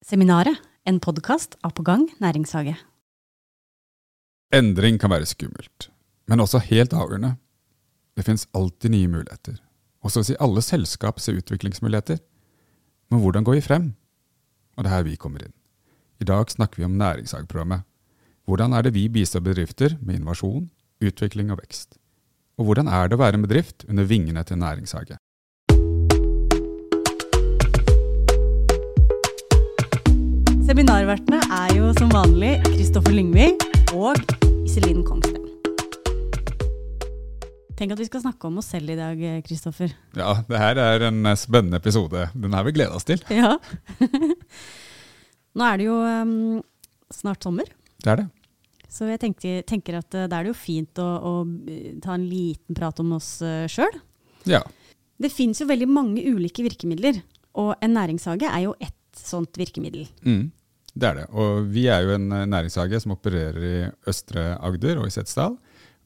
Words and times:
Seminaret, 0.00 0.56
en 0.88 0.96
podkast 0.96 1.58
av 1.60 1.74
På 1.76 1.82
gang 1.84 2.06
næringshage. 2.24 2.72
Endring 4.48 4.96
kan 4.96 5.12
være 5.12 5.28
skummelt, 5.28 5.90
men 6.24 6.40
også 6.40 6.62
helt 6.70 6.94
avgjørende. 6.96 7.34
Det 8.16 8.24
finnes 8.24 8.46
alltid 8.56 8.94
nye 8.94 9.10
muligheter, 9.12 9.58
og 10.00 10.10
så 10.10 10.22
å 10.22 10.26
si 10.26 10.38
alle 10.40 10.64
selskap 10.64 11.20
ser 11.20 11.36
utviklingsmuligheter. 11.42 12.16
Men 13.12 13.20
hvordan 13.20 13.44
går 13.44 13.58
vi 13.58 13.66
frem? 13.68 13.92
Og 14.78 14.86
det 14.86 14.88
er 14.88 14.96
her 14.96 15.06
vi 15.10 15.20
kommer 15.20 15.44
inn. 15.44 15.52
I 16.16 16.30
dag 16.32 16.48
snakker 16.48 16.80
vi 16.80 16.88
om 16.88 16.96
Næringshageprogrammet. 16.96 17.84
Hvordan 18.48 18.72
er 18.72 18.88
det 18.88 18.96
vi 18.96 19.04
bistår 19.12 19.44
bedrifter 19.44 19.98
med 20.00 20.16
innovasjon, 20.16 20.70
utvikling 21.04 21.52
og 21.52 21.60
vekst? 21.60 22.00
Og 22.56 22.70
hvordan 22.70 22.88
er 22.88 23.12
det 23.12 23.20
å 23.20 23.24
være 23.26 23.36
en 23.36 23.44
bedrift 23.44 23.84
under 23.84 24.08
vingene 24.08 24.48
til 24.48 24.64
næringshage? 24.64 25.20
Seminarvertene 30.70 31.40
er 31.50 31.72
jo 31.74 31.88
som 31.96 32.12
vanlig 32.14 32.52
Kristoffer 32.62 33.10
Lyngvi 33.10 33.48
og 33.98 34.20
Iselin 34.62 35.00
Kongsten. 35.02 35.48
Tenk 37.74 37.90
at 37.96 37.98
vi 37.98 38.06
skal 38.06 38.22
snakke 38.22 38.46
om 38.46 38.60
oss 38.62 38.68
selv 38.70 38.92
i 38.94 38.94
dag, 38.94 39.24
Kristoffer. 39.42 39.90
Ja, 40.14 40.36
det 40.46 40.60
her 40.62 40.78
er 40.78 41.04
en 41.08 41.26
spennende 41.34 41.80
episode. 41.82 42.28
Den 42.38 42.54
har 42.54 42.62
vi 42.68 42.74
gleda 42.76 42.94
oss 42.94 43.08
til. 43.08 43.18
Ja. 43.34 43.56
Nå 45.58 45.66
er 45.66 45.80
det 45.82 45.88
jo 45.88 45.96
um, 46.06 46.60
snart 47.18 47.42
sommer, 47.42 47.66
Det 47.98 48.14
er 48.14 48.22
det. 48.22 48.28
så 48.86 49.10
jeg 49.10 49.24
tenker, 49.26 49.66
tenker 49.66 49.98
at 49.98 50.20
uh, 50.20 50.28
da 50.30 50.38
er 50.38 50.46
det 50.46 50.52
jo 50.52 50.60
fint 50.60 51.02
å, 51.02 51.08
å 51.18 51.34
uh, 51.50 51.90
ta 51.98 52.14
en 52.14 52.28
liten 52.30 52.78
prat 52.78 53.02
om 53.02 53.16
oss 53.18 53.40
uh, 53.42 53.66
sjøl. 53.66 53.98
Ja. 54.46 54.62
Det 55.18 55.34
fins 55.34 55.64
jo 55.64 55.66
veldig 55.66 55.90
mange 55.90 56.22
ulike 56.30 56.62
virkemidler, 56.62 57.24
og 57.58 57.74
en 57.82 57.98
næringshage 57.98 58.46
er 58.46 58.68
jo 58.68 58.78
ett 58.78 58.94
sånt 59.18 59.58
virkemiddel. 59.58 60.06
Mm, 60.22 60.52
det 60.94 61.08
er 61.10 61.18
det. 61.20 61.26
Og 61.30 61.68
vi 61.70 61.86
er 61.92 62.04
jo 62.04 62.14
en 62.16 62.30
eh, 62.34 62.48
næringshage 62.48 63.00
som 63.02 63.14
opererer 63.14 63.66
i 63.66 63.76
Østre 64.10 64.54
Agder 64.58 65.00
og 65.00 65.08
i 65.08 65.14
Setesdal. 65.14 65.56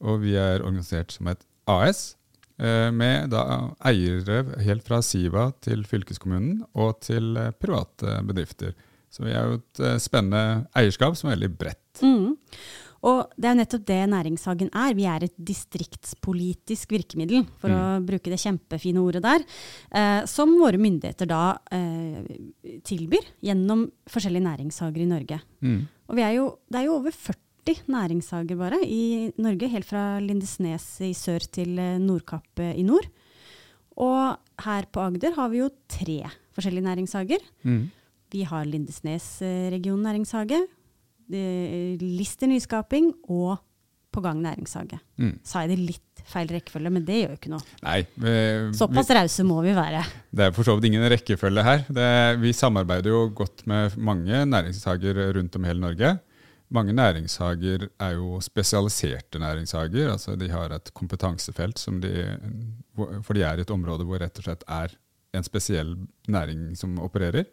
Og 0.05 0.21
vi 0.23 0.35
er 0.39 0.63
organisert 0.63 1.15
som 1.15 1.29
et 1.31 1.41
AS, 1.71 2.15
eh, 2.59 2.91
med 2.93 3.31
da 3.33 3.71
eiere 3.87 4.43
helt 4.65 4.85
fra 4.85 5.01
Siva 5.05 5.49
til 5.65 5.85
fylkeskommunen 5.89 6.63
og 6.75 6.99
til 7.05 7.37
eh, 7.41 7.53
private 7.57 8.19
bedrifter. 8.27 8.75
Så 9.09 9.23
vi 9.23 9.31
er 9.31 9.47
jo 9.47 9.61
et 9.61 10.01
spennende 10.03 10.65
eierskap 10.75 11.15
som 11.15 11.29
er 11.29 11.37
veldig 11.37 11.53
bredt. 11.55 12.01
Mm. 12.03 12.35
Og 13.05 13.35
det 13.37 13.47
er 13.47 13.53
jo 13.53 13.59
nettopp 13.59 13.85
det 13.85 13.99
næringshagen 14.09 14.69
er. 14.73 14.95
Vi 14.97 15.05
er 15.09 15.25
et 15.27 15.35
distriktspolitisk 15.47 16.95
virkemiddel, 16.95 17.45
for 17.61 17.73
å 17.73 17.81
bruke 18.05 18.31
det 18.33 18.41
kjempefine 18.41 19.03
ordet 19.03 19.21
der, 19.25 19.45
eh, 19.93 20.21
som 20.29 20.55
våre 20.57 20.81
myndigheter 20.81 21.29
da 21.29 21.57
eh, 21.75 22.25
tilbyr 22.87 23.27
gjennom 23.45 23.85
forskjellige 24.09 24.47
næringshager 24.47 25.03
i 25.03 25.09
Norge. 25.09 25.41
Mm. 25.61 25.83
Og 26.09 26.17
vi 26.17 26.25
er 26.25 26.37
jo, 26.39 26.47
det 26.71 26.81
er 26.81 26.87
jo 26.87 26.95
over 26.97 27.13
40 27.13 27.83
næringshager 27.93 28.57
bare 28.57 28.81
i 28.81 29.31
Norge, 29.41 29.69
helt 29.69 29.89
fra 29.89 30.05
Lindesnes 30.21 30.87
i 31.05 31.13
sør 31.17 31.45
til 31.45 31.77
eh, 31.81 31.99
Nordkapp 32.01 32.65
eh, 32.65 32.73
i 32.81 32.85
nord. 32.87 33.05
Og 34.01 34.65
her 34.65 34.89
på 34.91 35.03
Agder 35.03 35.37
har 35.37 35.53
vi 35.53 35.61
jo 35.61 35.69
tre 35.87 36.23
forskjellige 36.55 36.87
næringshager. 36.89 37.45
Mm. 37.63 37.85
Vi 38.33 38.43
har 38.43 38.65
Lindesnes 38.67 39.27
eh, 39.45 39.69
region 39.71 40.01
næringshage, 40.03 40.59
Lister 41.29 42.47
nyskaping 42.51 43.13
og 43.33 43.57
På 44.15 44.21
gang 44.23 44.39
næringshage. 44.39 44.95
Mm. 45.19 45.33
Sa 45.43 45.65
jeg 45.65 45.73
det 45.73 45.79
litt 45.81 46.21
feil 46.23 46.47
rekkefølge, 46.47 46.91
men 46.93 47.03
det 47.03 47.17
gjør 47.17 47.33
jo 47.33 47.39
ikke 47.39 47.49
noe. 47.51 47.65
Nei, 47.83 47.97
vi, 48.15 48.35
Såpass 48.77 49.09
rause 49.11 49.43
må 49.43 49.57
vi 49.65 49.73
være. 49.75 50.05
Det 50.31 50.45
er 50.45 50.53
for 50.55 50.63
så 50.63 50.77
vidt 50.77 50.87
ingen 50.87 51.03
rekkefølge 51.11 51.65
her. 51.67 51.83
Det, 51.91 52.05
vi 52.39 52.53
samarbeider 52.55 53.11
jo 53.11 53.25
godt 53.35 53.65
med 53.67 53.97
mange 53.99 54.39
næringshager 54.47 55.19
rundt 55.35 55.59
om 55.59 55.67
i 55.67 55.67
hele 55.67 55.83
Norge. 55.83 56.13
Mange 56.73 56.95
næringshager 56.95 57.89
er 57.99 58.15
jo 58.15 58.39
spesialiserte 58.41 59.39
næringshager. 59.43 60.13
altså 60.13 60.37
De 60.39 60.47
har 60.49 60.71
et 60.73 60.93
kompetansefelt 60.95 61.79
som 61.79 61.99
de, 62.01 62.13
for 62.95 63.33
de 63.35 63.43
er 63.43 63.59
i 63.59 63.67
et 63.67 63.75
område 63.75 64.07
hvor 64.07 64.23
rett 64.23 64.39
og 64.39 64.47
slett 64.47 64.63
er 64.65 64.95
en 65.35 65.43
spesiell 65.43 65.91
næring 66.31 66.71
som 66.79 66.95
opererer. 67.03 67.45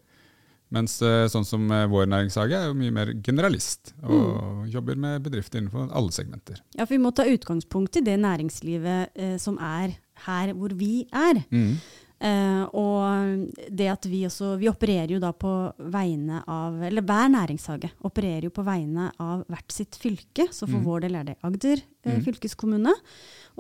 Mens 0.73 0.95
eh, 1.05 1.27
sånn 1.29 1.45
som 1.45 1.67
eh, 1.71 1.87
vår 1.93 2.07
næringshage 2.09 2.57
er 2.57 2.71
jo 2.71 2.77
mye 2.79 2.95
mer 2.97 3.11
generalist 3.23 3.93
og 4.03 4.65
jobber 4.73 4.97
med 4.97 5.23
bedrifter 5.27 5.61
innenfor 5.61 5.91
alle 5.93 6.13
segmenter. 6.17 6.63
Ja, 6.79 6.87
for 6.87 6.95
vi 6.97 7.03
må 7.05 7.13
ta 7.13 7.27
utgangspunkt 7.29 7.99
i 8.01 8.05
det 8.07 8.17
næringslivet 8.23 9.13
eh, 9.15 9.37
som 9.43 9.59
er 9.61 9.99
her 10.27 10.55
hvor 10.57 10.73
vi 10.79 11.03
er. 11.13 11.43
Mm. 11.53 11.75
Eh, 12.23 12.63
og 12.79 13.49
det 13.75 13.89
at 13.91 14.05
vi 14.07 14.21
også 14.29 14.53
Vi 14.61 14.69
opererer 14.71 15.11
jo 15.11 15.19
da 15.19 15.33
på 15.35 15.51
vegne 15.91 16.37
av 16.47 16.77
Eller 16.87 17.03
hver 17.03 17.27
næringshage 17.35 17.89
opererer 18.07 18.45
jo 18.47 18.53
på 18.55 18.63
vegne 18.63 19.09
av 19.19 19.43
hvert 19.51 19.75
sitt 19.75 19.99
fylke. 19.99 20.47
Så 20.55 20.69
for 20.69 20.79
Mm. 20.79 20.85
vår 20.87 21.01
del 21.03 21.17
er 21.19 21.25
det 21.25 21.37
Agder 21.43 21.83
Mm. 22.05 22.25
fylkeskommune. 22.25 22.95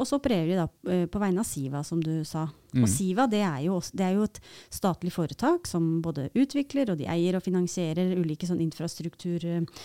Og 0.00 0.08
så 0.08 0.16
opererer 0.16 0.48
de 0.48 0.56
da 0.56 0.92
eh, 0.92 1.04
på 1.10 1.20
vegne 1.20 1.42
av 1.42 1.47
Siva, 1.47 1.82
som 1.84 2.00
du 2.00 2.25
sa. 2.25 2.47
Mm. 2.72 2.84
Og 2.84 2.88
Siva 2.88 3.26
det 3.28 3.42
er, 3.44 3.58
jo 3.66 3.76
det 3.92 4.06
er 4.06 4.14
jo 4.16 4.25
et 4.25 4.41
statlig 4.72 5.12
foretak 5.12 5.69
som 5.69 6.00
både 6.04 6.30
utvikler 6.32 6.91
og 6.91 7.00
de 7.00 7.08
eier 7.12 7.36
og 7.36 7.44
finansierer 7.44 8.14
ulike 8.16 8.48
sånn 8.48 8.62
infrastruktur 8.64 9.44
uh, 9.44 9.82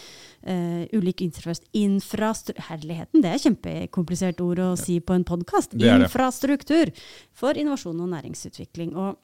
eh, 0.47 0.85
Ulik 0.95 1.25
infrast 1.25 2.53
Herligheten, 2.69 3.19
det 3.23 3.33
er 3.33 3.43
kjempekomplisert 3.43 4.39
ord 4.45 4.63
å 4.63 4.69
si 4.79 5.01
på 5.03 5.17
en 5.17 5.27
podkast. 5.27 5.75
Infrastruktur 5.75 6.93
for 7.35 7.59
innovasjon 7.59 7.99
og 8.05 8.13
næringsutvikling. 8.15 8.95
Og 8.95 9.19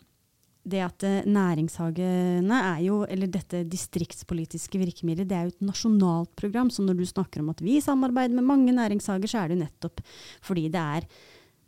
det 0.63 0.79
at 0.85 1.03
eh, 1.07 1.27
næringshagene 1.27 2.59
er 2.71 2.81
jo, 2.85 3.01
eller 3.11 3.31
dette 3.31 3.63
distriktspolitiske 3.67 4.79
virkemidlet, 4.79 5.27
det 5.27 5.37
er 5.37 5.47
jo 5.47 5.53
et 5.53 5.67
nasjonalt 5.67 6.31
program. 6.39 6.71
Så 6.71 6.85
når 6.85 6.99
du 6.99 7.05
snakker 7.09 7.43
om 7.43 7.51
at 7.51 7.63
vi 7.63 7.81
samarbeider 7.83 8.35
med 8.37 8.47
mange 8.47 8.75
næringshager, 8.75 9.27
så 9.29 9.43
er 9.43 9.51
det 9.51 9.57
jo 9.57 9.63
nettopp 9.65 10.03
fordi 10.43 10.69
det 10.71 10.83
er 10.97 11.07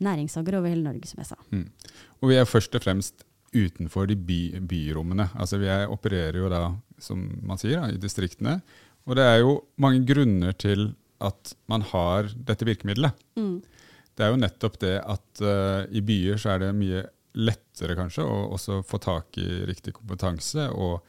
næringshager 0.06 0.60
over 0.60 0.72
hele 0.72 0.86
Norge, 0.86 1.08
som 1.10 1.22
jeg 1.22 1.32
sa. 1.32 1.40
Mm. 1.52 1.70
Og 2.22 2.32
vi 2.32 2.40
er 2.40 2.48
først 2.50 2.76
og 2.76 2.84
fremst 2.84 3.26
utenfor 3.56 4.08
de 4.10 4.18
by, 4.20 4.40
byrommene. 4.68 5.30
Altså 5.40 5.60
vi 5.62 5.70
er, 5.72 5.88
opererer 5.92 6.40
jo 6.42 6.52
da, 6.52 6.66
som 7.00 7.22
man 7.46 7.60
sier, 7.60 7.80
da, 7.80 7.92
i 7.92 8.02
distriktene. 8.02 8.60
Og 9.06 9.20
det 9.20 9.26
er 9.28 9.42
jo 9.44 9.60
mange 9.82 10.04
grunner 10.08 10.56
til 10.60 10.90
at 11.24 11.56
man 11.72 11.84
har 11.94 12.32
dette 12.48 12.68
virkemidlet. 12.68 13.16
Mm. 13.40 13.60
Det 14.16 14.24
er 14.24 14.32
jo 14.32 14.40
nettopp 14.40 14.80
det 14.82 14.96
at 15.04 15.44
uh, 15.44 15.84
i 15.92 16.04
byer 16.04 16.40
så 16.40 16.56
er 16.56 16.64
det 16.64 16.76
mye 16.78 17.04
lettere 17.36 17.96
kanskje 18.00 18.24
å 18.24 18.38
også 18.56 18.82
få 18.88 19.00
tak 19.04 19.38
i 19.42 19.66
riktig 19.68 19.94
kompetanse, 19.98 20.70
og, 20.72 21.02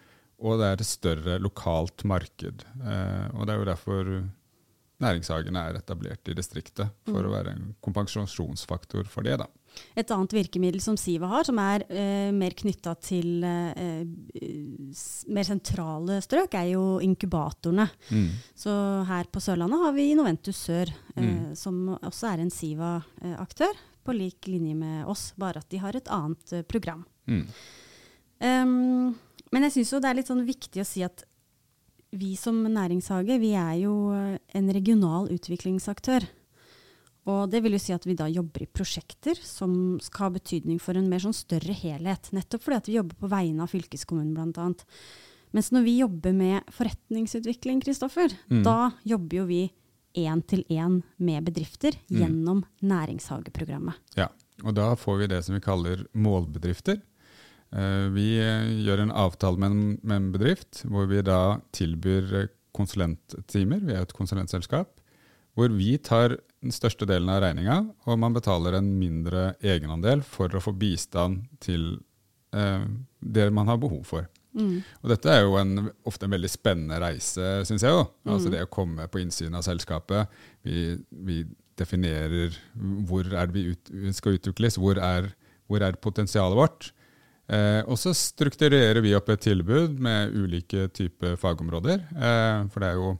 og 0.43 0.59
det 0.61 0.67
er 0.73 0.81
et 0.81 0.87
større 0.89 1.39
lokalt 1.41 2.05
marked. 2.05 2.65
Eh, 2.83 3.29
og 3.37 3.47
det 3.47 3.55
er 3.55 3.59
jo 3.63 3.69
derfor 3.71 4.11
næringshagene 4.97 5.61
er 5.61 5.77
etablert 5.77 6.29
i 6.29 6.35
distriktet, 6.35 6.89
for 7.05 7.21
Mm. 7.21 7.27
å 7.29 7.33
være 7.35 7.51
en 7.53 7.75
kompensasjonsfaktor 7.85 9.05
for 9.13 9.23
det. 9.23 9.37
da. 9.39 9.47
Et 9.95 10.09
annet 10.11 10.33
virkemiddel 10.33 10.81
som 10.81 10.97
Siva 10.97 11.27
har, 11.29 11.45
som 11.45 11.59
er 11.61 11.85
eh, 11.91 12.31
mer 12.33 12.55
knytta 12.57 12.95
til 13.05 13.45
eh, 13.45 14.07
mer 15.29 15.45
sentrale 15.45 16.17
strøk, 16.25 16.55
er 16.57 16.71
jo 16.73 16.85
inkubatorene. 17.05 17.85
Mm. 18.11 18.31
Så 18.57 18.73
her 19.07 19.25
på 19.29 19.43
Sørlandet 19.45 19.83
har 19.85 19.93
vi 19.93 20.15
Noventus 20.17 20.57
Sør, 20.65 20.89
eh, 21.15 21.23
Mm. 21.23 21.55
som 21.55 21.99
også 22.01 22.33
er 22.33 22.41
en 22.41 22.51
Siva-aktør, 22.51 23.75
på 24.06 24.15
lik 24.17 24.47
linje 24.50 24.77
med 24.78 25.06
oss, 25.11 25.28
bare 25.39 25.61
at 25.62 25.69
de 25.72 25.83
har 25.83 25.99
et 25.99 26.11
annet 26.15 26.53
eh, 26.56 26.65
program. 26.67 27.05
Mm. 27.27 27.44
Um, 28.39 29.15
men 29.53 29.67
jeg 29.67 29.78
syns 29.78 29.93
jo 29.94 30.00
det 30.03 30.11
er 30.11 30.19
litt 30.21 30.31
sånn 30.31 30.47
viktig 30.47 30.83
å 30.83 30.87
si 30.89 31.05
at 31.06 31.25
vi 32.16 32.34
som 32.39 32.59
næringshage, 32.62 33.39
vi 33.43 33.53
er 33.59 33.77
jo 33.83 33.95
eh, 34.15 34.37
en 34.56 34.72
regional 34.72 35.28
utviklingsaktør. 35.34 36.27
Og 37.27 37.49
det 37.50 37.59
vil 37.65 37.75
jo 37.75 37.81
si 37.83 37.91
at 37.91 38.05
vi 38.06 38.15
da 38.15 38.28
jobber 38.31 38.62
i 38.62 38.69
prosjekter 38.71 39.34
som 39.43 39.97
skal 40.05 40.28
ha 40.28 40.34
betydning 40.37 40.78
for 40.78 40.95
en 40.95 41.09
mer 41.11 41.25
sånn 41.25 41.34
større 41.34 41.75
helhet. 41.75 42.31
Nettopp 42.37 42.62
fordi 42.62 42.78
at 42.78 42.91
vi 42.91 42.99
jobber 43.00 43.19
på 43.19 43.31
vegne 43.33 43.65
av 43.66 43.72
fylkeskommunen 43.72 44.37
bl.a. 44.55 44.69
Mens 45.56 45.72
når 45.75 45.87
vi 45.89 45.97
jobber 45.99 46.37
med 46.37 46.71
forretningsutvikling, 46.75 47.83
Kristoffer, 47.83 48.31
Mm. 48.51 48.63
da 48.63 48.92
jobber 49.03 49.41
jo 49.41 49.45
vi 49.51 49.60
én 50.16 50.42
til 50.48 50.65
én 50.72 51.03
med 51.18 51.45
bedrifter 51.45 51.92
Mm. 52.10 52.18
gjennom 52.21 52.65
næringshageprogrammet. 52.83 53.95
Ja, 54.16 54.28
og 54.65 54.74
da 54.74 54.95
får 54.97 55.18
vi 55.18 55.27
det 55.28 55.45
som 55.45 55.54
vi 55.54 55.60
kaller 55.60 56.07
målbedrifter. 56.15 57.01
Eh, 57.72 58.09
Vi 58.15 58.39
eh, 58.41 58.84
gjør 58.86 59.03
en 59.03 59.10
avtale 59.13 59.59
med 59.59 60.01
en, 60.13 60.33
bedrift 60.33 60.84
hvor 60.89 61.07
vi 61.10 61.22
da 61.22 61.59
tilbyr 61.72 62.34
eh, 62.42 62.48
konsulenttimer. 62.74 63.80
Vi 63.84 63.92
er 63.92 64.03
et 64.03 64.13
konsulentselskap. 64.16 64.89
Hvor 65.57 65.68
vi 65.72 65.97
tar 65.98 66.36
den 66.62 66.71
største 66.72 67.07
delen 67.09 67.28
av 67.33 67.41
regninga, 67.42 67.78
og 68.07 68.19
man 68.19 68.34
betaler 68.34 68.74
en 68.77 68.98
mindre 68.98 69.54
egenandel 69.62 70.22
for 70.22 70.48
å 70.53 70.60
få 70.60 70.74
bistand 70.77 71.47
til 71.60 71.98
eh, 72.53 72.84
det 73.22 73.51
man 73.53 73.66
har 73.69 73.78
behov 73.80 74.04
for. 74.04 74.27
Mm. 74.57 74.81
Og 75.03 75.13
dette 75.13 75.33
er 75.33 75.45
jo 75.45 75.55
en, 75.61 75.91
ofte 76.09 76.27
en 76.27 76.35
veldig 76.37 76.51
spennende 76.51 76.99
reise, 77.03 77.53
syns 77.69 77.85
jeg. 77.85 77.93
jo. 77.93 78.07
Mm. 78.25 78.33
Altså 78.35 78.53
Det 78.53 78.65
å 78.65 78.73
komme 78.73 79.07
på 79.13 79.23
innsiden 79.23 79.57
av 79.59 79.67
selskapet. 79.67 80.33
Vi, 80.67 80.89
vi 81.29 81.43
definerer 81.77 82.57
hvor 83.09 83.29
er 83.29 83.51
det 83.51 83.57
vi 83.57 83.75
ut, 83.75 83.91
skal 84.17 84.39
utvikles, 84.39 84.79
hvor 84.81 85.01
er, 85.03 85.31
hvor 85.69 85.85
er 85.85 86.01
potensialet 86.01 86.59
vårt. 86.59 86.91
Eh, 87.47 87.83
og 87.87 87.99
så 88.01 88.11
strukturerer 88.17 88.99
vi 89.05 89.15
opp 89.15 89.29
et 89.31 89.45
tilbud 89.45 90.01
med 90.03 90.35
ulike 90.35 90.89
typer 90.97 91.37
fagområder. 91.39 92.03
Eh, 92.17 92.65
for 92.73 92.83
det 92.83 92.91
er 92.91 92.99
jo 92.99 93.13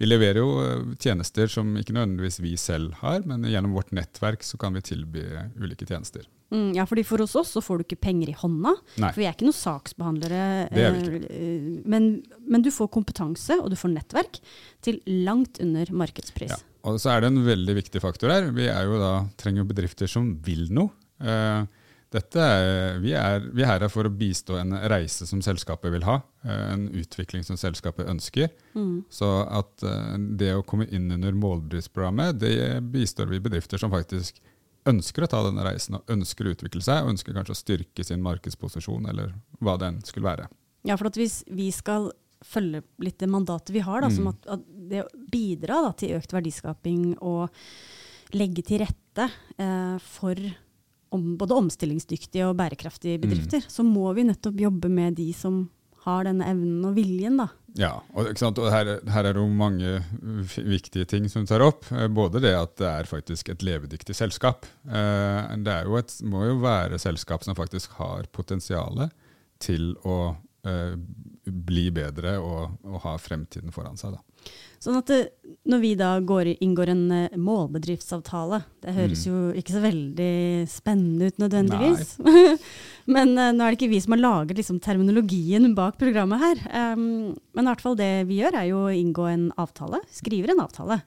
Vi 0.00 0.08
leverer 0.08 0.40
jo 0.42 0.54
eh, 0.62 0.94
tjenester 0.98 1.50
som 1.50 1.74
ikke 1.78 1.94
nødvendigvis 1.94 2.40
vi 2.42 2.54
selv 2.60 2.96
har, 3.02 3.22
men 3.28 3.46
gjennom 3.46 3.76
vårt 3.76 3.92
nettverk 3.94 4.42
så 4.46 4.58
kan 4.60 4.74
vi 4.74 4.82
tilby 4.84 5.22
ulike 5.60 5.86
tjenester. 5.86 6.26
Mm, 6.54 6.74
ja, 6.76 6.84
fordi 6.86 7.02
For 7.06 7.22
oss 7.24 7.54
så 7.54 7.62
får 7.64 7.80
du 7.80 7.84
ikke 7.86 8.02
penger 8.04 8.30
i 8.30 8.36
hånda, 8.38 8.74
Nei. 9.02 9.10
for 9.10 9.22
vi 9.22 9.26
er 9.26 9.34
ikke 9.34 9.46
noen 9.48 9.58
saksbehandlere. 9.58 10.42
Det 10.70 10.84
er 10.84 10.98
vi 10.98 11.20
ikke. 11.20 11.40
Men, 11.90 12.10
men 12.46 12.64
du 12.64 12.70
får 12.74 12.92
kompetanse 12.94 13.56
og 13.62 13.72
du 13.72 13.78
får 13.78 13.94
nettverk 13.94 14.38
til 14.84 15.00
langt 15.26 15.58
under 15.62 15.90
markedspris. 16.04 16.54
Ja. 16.54 16.60
Og 16.84 17.00
så 17.00 17.14
er 17.14 17.24
det 17.24 17.32
en 17.32 17.44
veldig 17.46 17.78
viktig 17.78 18.02
faktor 18.04 18.30
her. 18.34 18.50
Vi 18.54 18.68
er 18.68 18.84
jo 18.86 19.00
da, 19.00 19.14
trenger 19.40 19.62
jo 19.64 19.70
bedrifter 19.70 20.10
som 20.10 20.34
vil 20.44 20.68
noe. 20.74 20.92
Eh, 21.24 21.64
er, 22.20 22.98
vi, 23.02 23.12
er, 23.18 23.44
vi 23.54 23.64
er 23.64 23.72
her 23.72 23.84
for 23.92 24.06
å 24.06 24.12
bistå 24.12 24.56
en 24.60 24.74
reise 24.90 25.26
som 25.26 25.42
selskapet 25.44 25.92
vil 25.94 26.06
ha, 26.06 26.20
eh, 26.46 26.64
en 26.72 26.88
utvikling 26.94 27.44
som 27.46 27.58
selskapet 27.60 28.08
ønsker. 28.10 28.50
Mm. 28.74 29.04
Så 29.10 29.28
at 29.44 29.82
eh, 29.82 30.16
det 30.38 30.52
å 30.54 30.64
komme 30.66 30.86
inn 30.90 31.10
under 31.14 31.34
målbedriftsprogrammet, 31.38 32.38
det 32.40 32.80
bistår 32.94 33.30
vi 33.32 33.42
bedrifter 33.44 33.80
som 33.82 33.92
faktisk 33.94 34.40
ønsker 34.88 35.24
å 35.24 35.30
ta 35.32 35.40
denne 35.46 35.64
reisen, 35.64 35.96
og 35.96 36.12
ønsker 36.12 36.46
å 36.46 36.52
utvikle 36.54 36.82
seg, 36.84 37.02
og 37.04 37.14
ønsker 37.14 37.36
kanskje 37.36 37.56
å 37.56 37.60
styrke 37.62 38.04
sin 38.04 38.22
markedsposisjon, 38.24 39.08
eller 39.08 39.32
hva 39.64 39.78
det 39.80 39.88
enn 39.88 40.02
skulle 40.04 40.28
være. 40.28 40.50
Ja, 40.84 40.98
for 41.00 41.08
hvis 41.16 41.40
vi 41.48 41.70
skal 41.72 42.10
følge 42.44 42.82
litt 43.00 43.16
det 43.22 43.30
mandatet 43.32 43.72
vi 43.72 43.80
har, 43.80 44.02
da, 44.04 44.10
Mm. 44.12 44.16
som 44.16 44.28
at, 44.28 44.46
at 44.46 44.64
det 44.90 45.04
å 45.06 45.08
bidra 45.32 45.80
da, 45.86 45.92
til 45.96 46.18
økt 46.18 46.34
verdiskaping 46.36 47.16
og 47.24 47.48
legge 48.36 48.64
til 48.66 48.82
rette 48.84 49.30
eh, 49.56 49.96
for 50.04 50.36
om, 51.14 51.34
både 51.40 51.56
omstillingsdyktige 51.56 52.48
og 52.50 52.58
bærekraftige 52.58 53.20
bedrifter, 53.22 53.64
så 53.70 53.86
må 53.86 54.10
vi 54.16 54.26
nettopp 54.28 54.60
jobbe 54.60 54.90
med 54.92 55.16
de 55.20 55.30
som 55.36 55.64
har 56.04 56.26
denne 56.28 56.46
evnen 56.50 56.84
og 56.84 56.96
viljen. 56.98 57.38
da. 57.40 57.48
Ja, 57.78 57.92
og, 58.14 58.28
og 58.28 58.68
her, 58.70 58.90
her 59.10 59.26
er 59.26 59.34
det 59.34 59.40
jo 59.40 59.48
mange 59.50 59.96
viktige 60.60 61.08
ting 61.10 61.26
som 61.32 61.46
tar 61.48 61.64
opp. 61.64 61.88
Eh, 61.90 62.06
Både 62.12 62.42
det 62.44 62.52
at 62.54 62.76
det 62.78 62.90
er 62.90 63.08
faktisk 63.10 63.50
et 63.50 63.64
levedyktig 63.66 64.14
selskap. 64.14 64.68
Eh, 64.84 65.54
Det 65.64 65.78
jo 65.88 65.96
et, 65.98 66.12
må 66.22 66.44
jo 66.46 66.58
være 66.62 67.00
selskap 67.02 67.46
som 67.46 67.56
faktisk 67.58 67.96
har 67.98 68.28
potensial 68.36 69.08
til 69.64 69.94
å 70.04 70.36
eh, 70.64 70.94
bli 71.44 71.90
bedre 71.92 72.38
og, 72.40 72.78
og 72.88 73.02
ha 73.04 73.16
fremtiden 73.20 73.72
foran 73.74 73.98
seg. 74.00 74.14
Da. 74.16 74.52
Sånn 74.84 74.98
at 74.98 75.08
det, 75.08 75.18
når 75.68 75.80
vi 75.80 75.90
da 75.96 76.10
går, 76.20 76.50
inngår 76.64 76.90
en 76.92 77.02
eh, 77.16 77.36
målbedriftsavtale, 77.40 78.62
det 78.84 78.94
høres 78.96 79.24
Mm. 79.24 79.28
jo 79.30 79.60
ikke 79.60 79.74
så 79.76 79.80
veldig 79.84 80.34
spennende 80.68 81.30
ut 81.30 81.38
nødvendigvis. 81.40 82.14
men 83.14 83.32
eh, 83.38 83.52
nå 83.56 83.64
er 83.64 83.72
det 83.72 83.78
ikke 83.78 83.92
vi 83.94 84.00
som 84.04 84.16
har 84.16 84.22
laget 84.24 84.60
liksom, 84.60 84.80
terminologien 84.84 85.70
bak 85.76 85.96
programmet 86.00 86.40
her. 86.40 86.64
Um, 86.92 87.34
men 87.56 87.64
i 87.64 87.70
hvert 87.70 87.84
fall 87.84 87.96
det 87.96 88.12
vi 88.28 88.40
gjør 88.42 88.60
er 88.60 88.68
jo 88.72 88.82
å 88.86 88.92
inngå 88.92 89.28
en 89.30 89.46
avtale, 89.60 90.00
skriver 90.12 90.52
en 90.52 90.64
avtale, 90.64 91.00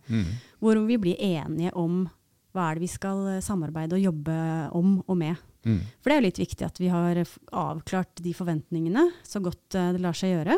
hvor 0.61 0.79
vi 0.89 0.97
blir 1.01 1.21
enige 1.21 1.73
om 1.77 2.07
hva 2.55 2.69
er 2.71 2.77
det 2.79 2.85
vi 2.85 2.91
skal 2.91 3.23
eh, 3.35 3.41
samarbeide 3.43 3.97
og 3.97 4.05
jobbe 4.07 4.37
om 4.77 4.97
og 5.07 5.17
med. 5.19 5.35
Mm. 5.67 5.79
For 5.99 6.09
det 6.09 6.15
er 6.15 6.21
jo 6.21 6.27
litt 6.29 6.39
viktig 6.43 6.65
at 6.67 6.77
vi 6.79 6.87
har 6.93 7.19
avklart 7.51 8.21
de 8.23 8.31
forventningene 8.37 9.09
så 9.27 9.41
godt 9.43 9.75
eh, 9.75 9.91
det 9.97 10.03
lar 10.03 10.15
seg 10.17 10.35
gjøre. 10.35 10.55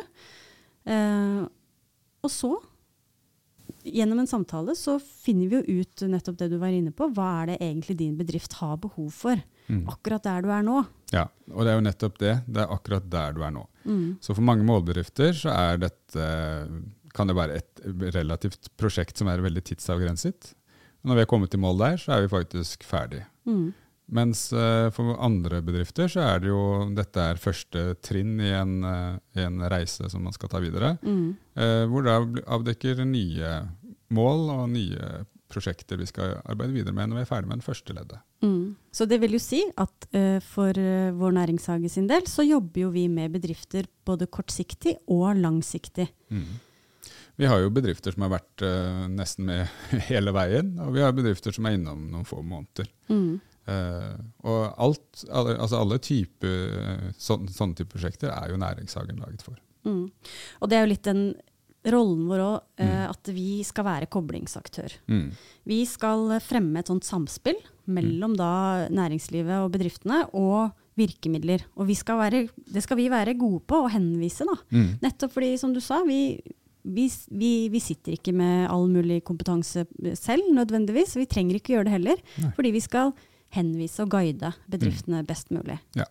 Eh, 0.89 1.39
og 2.19 2.31
så, 2.33 2.51
gjennom 3.88 4.19
en 4.19 4.27
samtale, 4.30 4.75
så 4.75 4.97
finner 5.00 5.50
vi 5.50 5.59
jo 5.62 5.81
ut 5.81 6.03
nettopp 6.12 6.38
det 6.41 6.50
du 6.51 6.57
var 6.62 6.74
inne 6.75 6.91
på. 6.95 7.07
Hva 7.15 7.30
er 7.41 7.53
det 7.53 7.59
egentlig 7.63 7.95
din 8.01 8.18
bedrift 8.19 8.57
har 8.62 8.77
behov 8.83 9.09
for, 9.15 9.41
Mm. 9.69 9.83
akkurat 9.86 10.24
der 10.25 10.41
du 10.41 10.47
er 10.50 10.63
nå? 10.65 10.80
Ja, 11.13 11.27
og 11.53 11.62
det 11.62 11.69
er 11.69 11.75
jo 11.77 11.83
nettopp 11.86 12.15
det. 12.18 12.31
Det 12.50 12.63
er 12.63 12.71
akkurat 12.74 13.03
der 13.07 13.36
du 13.38 13.44
er 13.45 13.51
nå. 13.53 13.68
Mm. 13.86 14.18
Så 14.19 14.33
for 14.33 14.41
mange 14.41 14.65
målbedrifter 14.65 15.30
så 15.38 15.51
er 15.53 15.77
dette, 15.77 16.24
kan 17.13 17.30
det 17.30 17.36
være 17.38 17.59
et 17.62 17.83
relativt 18.15 18.71
prosjekt 18.81 19.21
som 19.21 19.30
er 19.30 19.38
veldig 19.45 19.62
tidsavgrenset. 19.69 20.56
Når 21.07 21.16
vi 21.16 21.24
er 21.24 21.30
kommet 21.31 21.54
i 21.56 21.62
mål 21.62 21.80
der, 21.80 22.01
så 22.01 22.16
er 22.16 22.25
vi 22.25 22.34
faktisk 22.34 22.84
ferdig. 22.88 23.24
Mm. 23.48 23.69
Mens 24.10 24.48
eh, 24.54 24.90
for 24.94 25.18
andre 25.22 25.62
bedrifter 25.66 26.10
så 26.10 26.24
er 26.25 26.42
det 26.42 26.50
jo 26.50 26.62
dette 26.98 27.22
er 27.31 27.42
første 27.42 27.94
trinn 28.06 28.40
i 28.42 28.51
en, 28.57 28.80
eh, 28.86 29.18
i 29.38 29.44
en 29.46 29.62
reise 29.69 30.10
som 30.10 30.24
man 30.25 30.36
skal 30.36 30.50
ta 30.51 30.62
videre. 30.63 30.96
Mm. 31.06 31.36
eh, 31.56 31.84
hvor 31.90 32.07
da 32.07 32.22
avdekker 32.57 33.04
nye 33.06 33.60
mål 34.10 34.48
og 34.56 34.63
nye 34.74 35.25
prosjekter 35.50 35.98
vi 35.98 36.06
skal 36.10 36.40
arbeide 36.50 36.75
videre 36.75 36.94
med 36.94 37.10
når 37.10 37.19
vi 37.19 37.25
er 37.25 37.30
ferdig 37.30 37.50
med 37.50 37.60
den 37.60 37.66
første 37.66 37.94
leddet. 37.98 38.22
Mm. 38.46 38.75
Så 38.94 39.06
det 39.10 39.18
vil 39.22 39.34
jo 39.34 39.42
si 39.42 39.63
at 39.81 40.06
uh, 40.13 40.38
for 40.46 40.78
vår 41.18 41.34
næringshage 41.40 41.90
sin 41.90 42.06
del, 42.10 42.28
så 42.30 42.46
jobber 42.46 42.84
jo 42.84 42.92
vi 42.94 43.07
med 43.10 43.34
bedrifter 43.34 43.90
både 44.06 44.30
kortsiktig 44.30 44.94
og 45.10 45.42
langsiktig. 45.42 46.06
Vi 47.39 47.47
har 47.47 47.62
jo 47.63 47.69
bedrifter 47.71 48.12
som 48.12 48.25
har 48.25 48.33
vært 48.33 48.63
uh, 48.68 49.06
nesten 49.12 49.47
med 49.47 49.69
hele 50.09 50.33
veien, 50.36 50.74
og 50.83 50.91
vi 50.97 51.03
har 51.06 51.15
bedrifter 51.15 51.56
som 51.56 51.69
er 51.69 51.77
innom 51.77 52.09
noen 52.12 52.27
få 52.27 52.41
måneder. 52.44 52.89
Mm. 53.07 53.38
Uh, 53.69 54.15
og 54.50 54.63
alt, 54.81 55.24
alle, 55.30 55.53
altså 55.62 55.77
alle 55.80 56.00
type, 56.01 56.50
eh, 56.50 57.12
sånn, 57.21 57.45
sånne 57.53 57.77
typer 57.77 57.94
prosjekter 58.00 58.31
er 58.33 58.50
jo 58.51 58.57
næringshagen 58.59 59.21
laget 59.21 59.45
for. 59.45 59.59
Mm. 59.86 60.07
Og 60.59 60.71
det 60.71 60.77
er 60.80 60.83
jo 60.83 60.91
litt 60.91 61.06
den 61.07 61.21
rollen 61.94 62.25
vår 62.27 62.41
òg, 62.44 62.56
uh, 62.81 62.83
Mm. 62.83 63.06
at 63.13 63.30
vi 63.31 63.63
skal 63.63 63.86
være 63.88 64.09
koblingsaktør. 64.12 64.97
Mm. 65.07 65.30
Vi 65.69 65.80
skal 65.88 66.39
fremme 66.44 66.81
et 66.81 66.89
sånt 66.91 67.07
samspill 67.07 67.62
mellom 67.88 68.36
da 68.38 68.89
næringslivet 68.91 69.63
og 69.63 69.71
bedriftene 69.77 70.25
og 70.33 70.74
virkemidler. 71.00 71.63
Og 71.80 71.88
vi 71.88 71.95
skal 71.95 72.19
være, 72.19 72.41
det 72.68 72.83
skal 72.83 73.00
vi 73.00 73.07
være 73.12 73.38
gode 73.39 73.62
på 73.69 73.83
å 73.86 73.91
henvise, 73.94 74.44
da. 74.50 74.57
Mm. 74.75 74.89
Nettopp 75.06 75.38
fordi, 75.38 75.53
som 75.62 75.71
du 75.74 75.80
sa, 75.80 76.01
vi, 76.03 76.41
vi, 76.83 77.07
vi, 77.31 77.51
vi 77.71 77.81
sitter 77.83 78.15
ikke 78.15 78.33
med 78.35 78.69
all 78.71 78.87
mulig 78.91 79.19
kompetanse 79.27 79.85
selv 80.17 80.47
nødvendigvis. 80.55 81.17
Vi 81.19 81.27
trenger 81.29 81.59
ikke 81.59 81.75
gjøre 81.75 81.89
det 81.89 81.95
heller, 81.97 82.21
Nei. 82.39 82.51
fordi 82.55 82.71
vi 82.75 82.83
skal 82.83 83.13
henvise 83.55 84.05
og 84.05 84.13
guide 84.13 84.53
bedriftene 84.69 85.23
best 85.27 85.51
mulig. 85.53 85.79
Ja. 85.97 86.05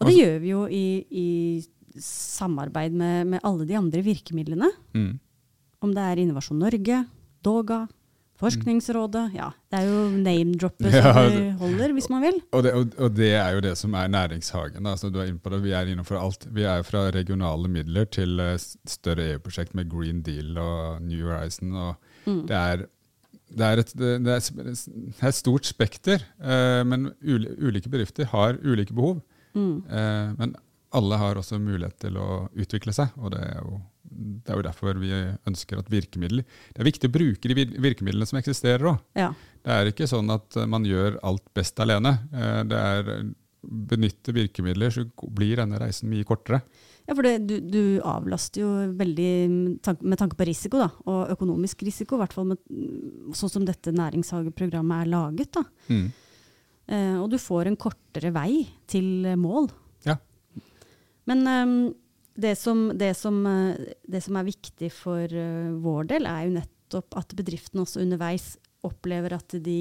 Og 0.00 0.08
det 0.08 0.16
gjør 0.16 0.36
vi 0.40 0.52
jo 0.52 0.64
i, 0.72 0.84
i 1.10 2.00
samarbeid 2.00 2.94
med, 2.96 3.34
med 3.34 3.44
alle 3.44 3.66
de 3.68 3.76
andre 3.76 4.02
virkemidlene. 4.04 4.70
Mm. 4.96 5.12
Om 5.80 5.94
det 5.96 6.04
er 6.04 6.22
Innovasjon 6.22 6.60
Norge, 6.60 7.02
Doga, 7.44 7.82
Forskningsrådet. 8.40 9.24
Ja, 9.36 9.50
det 9.70 9.80
er 9.80 9.88
jo 9.90 9.98
name-droppet 10.24 10.92
Ja, 10.96 11.12
som 11.12 11.32
det- 11.34 11.54
holder, 11.60 11.92
hvis 11.96 12.08
man 12.12 12.22
vil. 12.24 12.38
Og, 12.52 12.62
det, 12.64 12.72
og, 12.74 12.94
og 12.98 13.14
det 13.16 13.30
er 13.36 13.50
jo 13.56 13.60
det 13.64 13.74
som 13.78 13.94
er 13.94 14.08
næringshagen. 14.08 14.82
Da. 14.88 14.94
Du 15.08 15.18
er 15.20 15.28
inne 15.30 15.38
på 15.44 15.52
det. 15.54 15.62
Vi 15.64 15.72
er 15.76 15.90
innenfor 15.92 16.18
alt. 16.20 16.46
Vi 16.50 16.64
er 16.68 16.82
fra 16.88 17.06
regionale 17.14 17.68
midler 17.68 18.08
til 18.10 18.40
eh, 18.40 18.56
større 18.88 19.28
EU-prosjekt 19.34 19.74
med 19.78 19.90
Green 19.92 20.22
Deal 20.26 20.56
og 20.58 21.02
New 21.02 21.26
Horizon. 21.28 21.74
Og 21.76 21.94
Mm. 22.26 22.42
det, 22.46 22.56
er, 22.56 22.82
det, 23.56 23.64
er 23.64 23.80
et, 23.80 23.92
det 23.96 24.32
er 24.34 25.28
et 25.30 25.34
stort 25.34 25.64
spekter, 25.64 26.20
eh, 26.36 26.82
men 26.84 27.06
ulike 27.24 27.88
bedrifter 27.88 28.28
har 28.28 28.58
ulike 28.60 28.92
behov. 28.92 29.22
Mm. 29.56 29.78
Eh, 29.88 30.34
men 30.38 30.52
alle 30.92 31.16
har 31.16 31.38
også 31.40 31.56
mulighet 31.58 31.96
til 32.02 32.18
å 32.20 32.48
utvikle 32.60 32.92
seg, 32.92 33.08
og 33.16 33.32
det 33.32 33.40
er 33.40 33.56
jo, 33.64 33.80
det 34.10 34.50
er 34.50 34.58
jo 34.58 34.66
derfor 34.66 34.98
vi 34.98 35.10
ønsker 35.46 35.78
at 35.78 35.90
virkemidler 35.92 36.42
Det 36.74 36.80
er 36.82 36.88
viktig 36.88 37.08
å 37.10 37.12
bruke 37.14 37.48
de 37.48 37.54
vir- 37.54 37.76
virkemidlene 37.78 38.26
som 38.26 38.38
eksisterer 38.40 38.88
òg. 38.90 38.98
Ja. 39.14 39.28
Det 39.62 39.70
er 39.76 39.90
ikke 39.92 40.08
sånn 40.10 40.30
at 40.34 40.56
eh, 40.58 40.66
man 40.66 40.84
gjør 40.88 41.20
alt 41.22 41.44
best 41.54 41.78
alene. 41.80 42.16
Eh, 42.34 42.62
Det 42.64 42.80
er 42.80 43.12
benytte 43.62 44.32
virkemidler, 44.32 44.88
så 44.90 45.04
blir 45.36 45.56
denne 45.60 45.76
reisen 45.78 46.08
mye 46.08 46.24
kortere. 46.24 46.62
Ja, 47.06 47.12
for 47.14 47.22
det, 47.26 47.34
du, 47.46 47.58
du 47.60 48.00
avlaster 48.08 48.62
jo 48.62 48.70
veldig 48.96 49.28
med 50.00 50.16
tanke, 50.18 50.36
på 50.38 50.46
risiko, 50.48 50.78
da, 50.80 50.88
og 51.04 51.28
økonomisk 51.34 51.82
risiko, 51.84 52.16
i 52.16 52.22
hvert 52.22 52.32
fall 52.32 52.48
med, 52.54 52.58
sånn 53.36 53.52
som 53.52 53.66
dette 53.68 53.92
næringshageprogrammet 53.92 55.04
er 55.04 55.10
laget. 55.12 55.52
Da. 55.58 55.64
Mm. 55.92 56.06
Eh, 56.88 57.16
og 57.20 57.28
du 57.30 57.36
får 57.38 57.68
en 57.68 57.76
kortere 57.76 58.32
vei 58.32 58.64
til 58.88 59.26
eh, 59.28 59.36
mål. 59.38 59.68
Ja. 60.08 60.16
Men 61.28 61.44
ehm, 61.46 61.76
det, 62.40 62.54
som, 62.58 62.86
det, 62.98 63.12
som, 63.18 63.42
eh, 63.46 63.92
det 64.08 64.22
som 64.24 64.36
er 64.40 64.48
viktig 64.48 64.90
for 64.96 65.24
eh, 65.28 65.70
vår 65.84 66.08
del, 66.14 66.26
er 66.30 66.46
jo 66.48 66.56
nettopp 66.56 67.16
at 67.20 67.36
bedriftene 67.38 67.84
også 67.84 68.02
underveis 68.02 68.54
opplever 68.86 69.34
at 69.36 69.54
de 69.62 69.78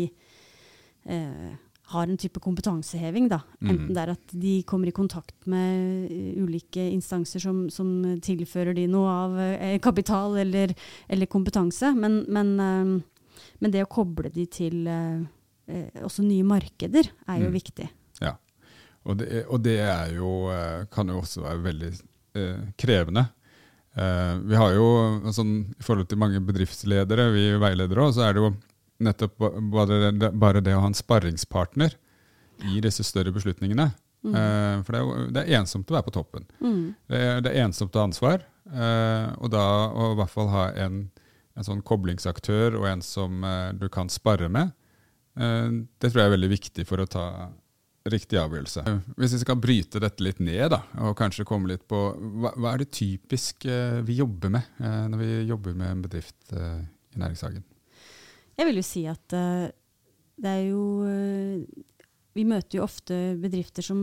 eh, 1.09 1.49
har 1.89 2.05
en 2.11 2.19
type 2.21 2.37
kompetanseheving. 2.43 3.29
Da. 3.31 3.39
Mm. 3.63 3.69
Enten 3.71 3.93
det 3.95 4.01
er 4.03 4.11
at 4.13 4.33
de 4.43 4.51
kommer 4.69 4.91
i 4.91 4.93
kontakt 4.93 5.47
med 5.49 6.11
eh, 6.11 6.35
ulike 6.43 6.83
instanser 6.93 7.41
som, 7.41 7.63
som 7.73 7.89
tilfører 8.21 8.75
de 8.77 8.83
noe 8.91 9.09
av 9.09 9.39
eh, 9.41 9.79
kapital 9.81 10.37
eller, 10.43 10.75
eller 11.09 11.31
kompetanse. 11.31 11.93
Men, 11.97 12.21
men, 12.29 12.51
eh, 12.61 13.47
men 13.63 13.73
det 13.73 13.85
å 13.87 13.89
koble 13.89 14.29
de 14.35 14.45
til 14.51 14.83
også 16.03 16.23
nye 16.25 16.41
markeder 16.49 17.05
er 17.29 17.43
jo 17.43 17.49
Mm. 17.51 17.53
viktig. 17.53 17.85
Ja. 18.23 18.31
Og 19.05 19.19
det, 19.19 19.43
og 19.47 19.61
det 19.61 19.75
er 19.85 20.15
jo, 20.15 20.31
kan 20.91 21.07
jo 21.13 21.19
også 21.21 21.43
være 21.45 21.61
veldig 21.67 21.91
krevende. 22.79 23.25
Eh, 23.99 24.35
vi 24.45 24.55
har 24.55 24.73
jo, 24.73 24.89
altså, 25.25 25.43
I 25.43 25.83
forhold 25.83 26.09
til 26.09 26.19
mange 26.21 26.41
bedriftsledere, 26.45 27.29
vi 27.33 27.45
veiledere 27.59 28.05
også, 28.05 28.19
så 28.19 28.27
er 28.27 28.35
det 28.35 28.43
jo 28.43 28.51
nettopp 28.99 29.47
bare 29.73 30.11
det, 30.11 30.29
bare 30.39 30.61
det 30.63 30.75
å 30.75 30.83
ha 30.83 30.91
en 30.91 30.97
sparringspartner 30.97 31.95
i 32.69 32.81
disse 32.83 33.05
større 33.07 33.33
beslutningene. 33.35 33.89
Mm. 34.23 34.35
Eh, 34.35 34.75
for 34.83 34.95
det 34.95 35.01
er, 35.01 35.29
det 35.35 35.43
er 35.45 35.61
ensomt 35.61 35.89
å 35.89 35.97
være 35.97 36.07
på 36.09 36.15
toppen. 36.19 36.47
Mm. 36.59 36.83
Det 37.09 37.21
er, 37.29 37.39
det 37.45 37.53
er 37.53 37.65
ensomt 37.65 37.95
å 37.95 38.03
ha 38.03 38.09
ansvar, 38.09 38.43
eh, 38.69 39.29
og 39.39 39.53
da 39.55 39.63
å 39.89 40.11
i 40.13 40.19
hvert 40.19 40.35
fall 40.35 40.51
ha 40.53 40.67
en, 40.85 41.05
en 41.57 41.67
sånn 41.67 41.81
koblingsaktør 41.87 42.77
og 42.81 42.89
en 42.91 43.03
som 43.05 43.43
eh, 43.47 43.71
du 43.79 43.87
kan 43.91 44.11
spare 44.11 44.51
med, 44.51 44.75
eh, 45.39 45.71
det 45.71 46.11
tror 46.11 46.23
jeg 46.23 46.29
er 46.29 46.37
veldig 46.37 46.53
viktig 46.53 46.87
for 46.87 47.01
å 47.01 47.09
ta 47.09 47.25
riktig 48.09 48.37
avgjørelse. 48.39 48.83
Hvis 49.19 49.33
vi 49.35 49.39
skal 49.43 49.57
bryte 49.59 49.99
dette 49.99 50.23
litt 50.23 50.39
ned, 50.39 50.69
da, 50.71 50.79
og 51.03 51.17
kanskje 51.19 51.45
komme 51.45 51.67
litt 51.67 51.83
på 51.89 51.99
hva, 52.39 52.53
hva 52.55 52.73
er 52.73 52.83
det 52.85 52.91
typisk 52.95 53.65
eh, 53.65 53.99
vi 54.07 54.15
jobber 54.21 54.49
med 54.55 54.63
eh, 54.79 55.03
når 55.11 55.17
vi 55.19 55.29
jobber 55.49 55.75
med 55.75 55.91
en 55.91 56.01
bedrift 56.05 56.53
eh, 56.55 56.79
i 57.15 57.19
næringshagen? 57.19 57.63
Jeg 58.59 58.67
vil 58.69 58.79
jo 58.81 58.85
si 58.87 59.05
at 59.07 59.33
eh, 59.35 59.67
det 60.39 60.49
er 60.55 60.63
jo 60.71 60.83
eh, 61.07 61.85
Vi 62.35 62.43
møter 62.47 62.77
jo 62.79 62.85
ofte 62.85 63.15
bedrifter 63.41 63.83
som 63.83 63.99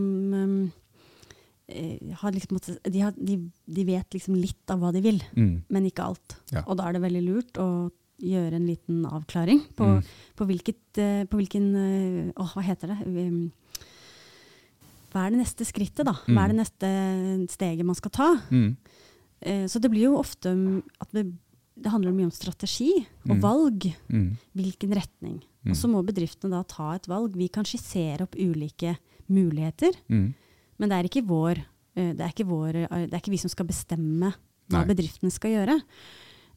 eh, 1.67 2.13
har 2.21 2.31
liksom, 2.31 2.59
de, 2.83 2.99
har, 3.01 3.13
de, 3.17 3.37
de 3.65 3.83
vet 3.87 4.13
liksom 4.15 4.35
litt 4.39 4.69
av 4.71 4.79
hva 4.83 4.91
de 4.95 5.01
vil, 5.03 5.21
Mm. 5.35 5.63
men 5.69 5.85
ikke 5.89 6.05
alt. 6.05 6.37
Ja. 6.53 6.61
Og 6.67 6.77
da 6.79 6.87
er 6.87 6.93
det 6.95 7.01
veldig 7.03 7.23
lurt 7.25 7.57
å 7.59 7.89
gjøre 8.17 8.55
en 8.57 8.65
liten 8.65 9.03
avklaring 9.05 9.59
på, 9.77 9.85
Mm. 9.85 10.03
på, 10.35 10.45
hvilket, 10.49 10.99
på 11.29 11.37
hvilken 11.37 11.67
Å, 12.33 12.45
hva 12.53 12.63
heter 12.65 12.87
det? 12.95 13.51
Hva 15.17 15.25
er 15.25 15.33
det 15.33 15.39
neste 15.41 15.65
skrittet, 15.65 16.05
da? 16.05 16.13
Hva 16.29 16.43
er 16.45 16.51
det 16.53 16.59
neste 16.59 16.89
steget 17.49 17.85
man 17.89 17.97
skal 17.97 18.11
ta? 18.13 18.27
Mm. 18.53 18.77
Eh, 19.41 19.65
Så 19.65 19.81
det 19.81 19.89
blir 19.89 20.03
jo 20.11 20.17
ofte 20.19 20.53
mm, 20.53 20.83
at 21.01 21.09
det, 21.11 21.23
det 21.77 21.89
handler 21.91 22.13
mye 22.13 22.29
om 22.29 22.33
strategi 22.35 22.91
og 23.25 23.33
Mm. 23.37 23.41
valg. 23.41 23.87
Mm. 24.13 24.37
Hvilken 24.55 24.93
retning. 24.93 25.39
Mm. 25.65 25.71
Og 25.73 25.75
så 25.75 25.89
må 25.89 26.03
bedriftene 26.05 26.51
da 26.53 26.61
ta 26.63 26.91
et 26.95 27.07
valg. 27.09 27.33
Vi 27.35 27.47
kan 27.49 27.65
skissere 27.65 28.21
opp 28.27 28.35
ulike 28.37 28.97
muligheter, 29.27 29.93
Mm. 30.09 30.33
men 30.77 30.89
det 30.89 30.95
er 30.99 31.09
ikke 31.09 31.25
vår 31.27 31.57
eh, 31.97 32.13
det 32.13 32.21
er 32.21 32.29
ikke, 32.29 32.45
vår, 32.47 32.75
eh, 32.85 33.05
det 33.07 33.13
er 33.13 33.19
ikke 33.19 33.31
vi 33.33 33.37
som 33.41 33.49
skal 33.49 33.65
bestemme 33.65 34.33
hva 34.69 34.85
Nei. 34.85 34.93
bedriftene 34.93 35.31
skal 35.31 35.49
gjøre. 35.51 35.81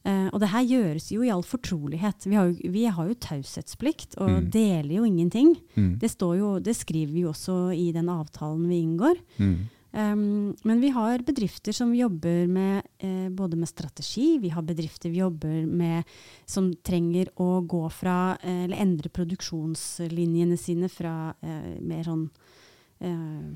Eh, 0.03 0.27
og 0.33 0.39
det 0.41 0.49
her 0.49 0.63
gjøres 0.65 1.11
jo 1.13 1.21
i 1.21 1.29
all 1.29 1.43
fortrolighet. 1.45 2.25
Vi 2.25 2.35
har 2.35 2.47
jo, 2.49 2.71
vi 2.73 2.85
har 2.85 3.07
jo 3.07 3.13
taushetsplikt 3.21 4.17
og 4.17 4.29
Mm. 4.29 4.49
deler 4.51 4.95
jo 4.95 5.03
ingenting. 5.05 5.55
Mm. 5.75 5.99
Det, 5.99 6.09
står 6.09 6.37
jo, 6.37 6.59
det 6.59 6.75
skriver 6.75 7.13
vi 7.13 7.21
jo 7.21 7.29
også 7.29 7.75
i 7.75 7.91
den 7.91 8.09
avtalen 8.09 8.67
vi 8.67 8.81
inngår. 8.81 9.15
Mm. 9.37 9.69
Um, 9.93 10.55
men 10.63 10.79
vi 10.79 10.87
har 10.89 11.19
bedrifter 11.19 11.73
som 11.75 11.93
jobber 11.93 12.47
med 12.47 12.81
eh, 13.03 13.27
både 13.29 13.57
med 13.57 13.67
strategi, 13.67 14.37
vi 14.39 14.47
har 14.49 14.61
bedrifter 14.63 15.11
vi 15.11 15.19
jobber 15.19 15.65
med 15.67 16.05
som 16.47 16.71
trenger 16.73 17.27
å 17.35 17.59
gå 17.67 17.91
fra, 17.91 18.37
eh, 18.41 18.63
eller 18.63 18.77
endre 18.77 19.09
produksjonslinjene 19.09 20.57
sine 20.57 20.87
fra 20.89 21.33
mer 21.43 22.03
sånn 22.07 22.29
eh, 23.01 23.51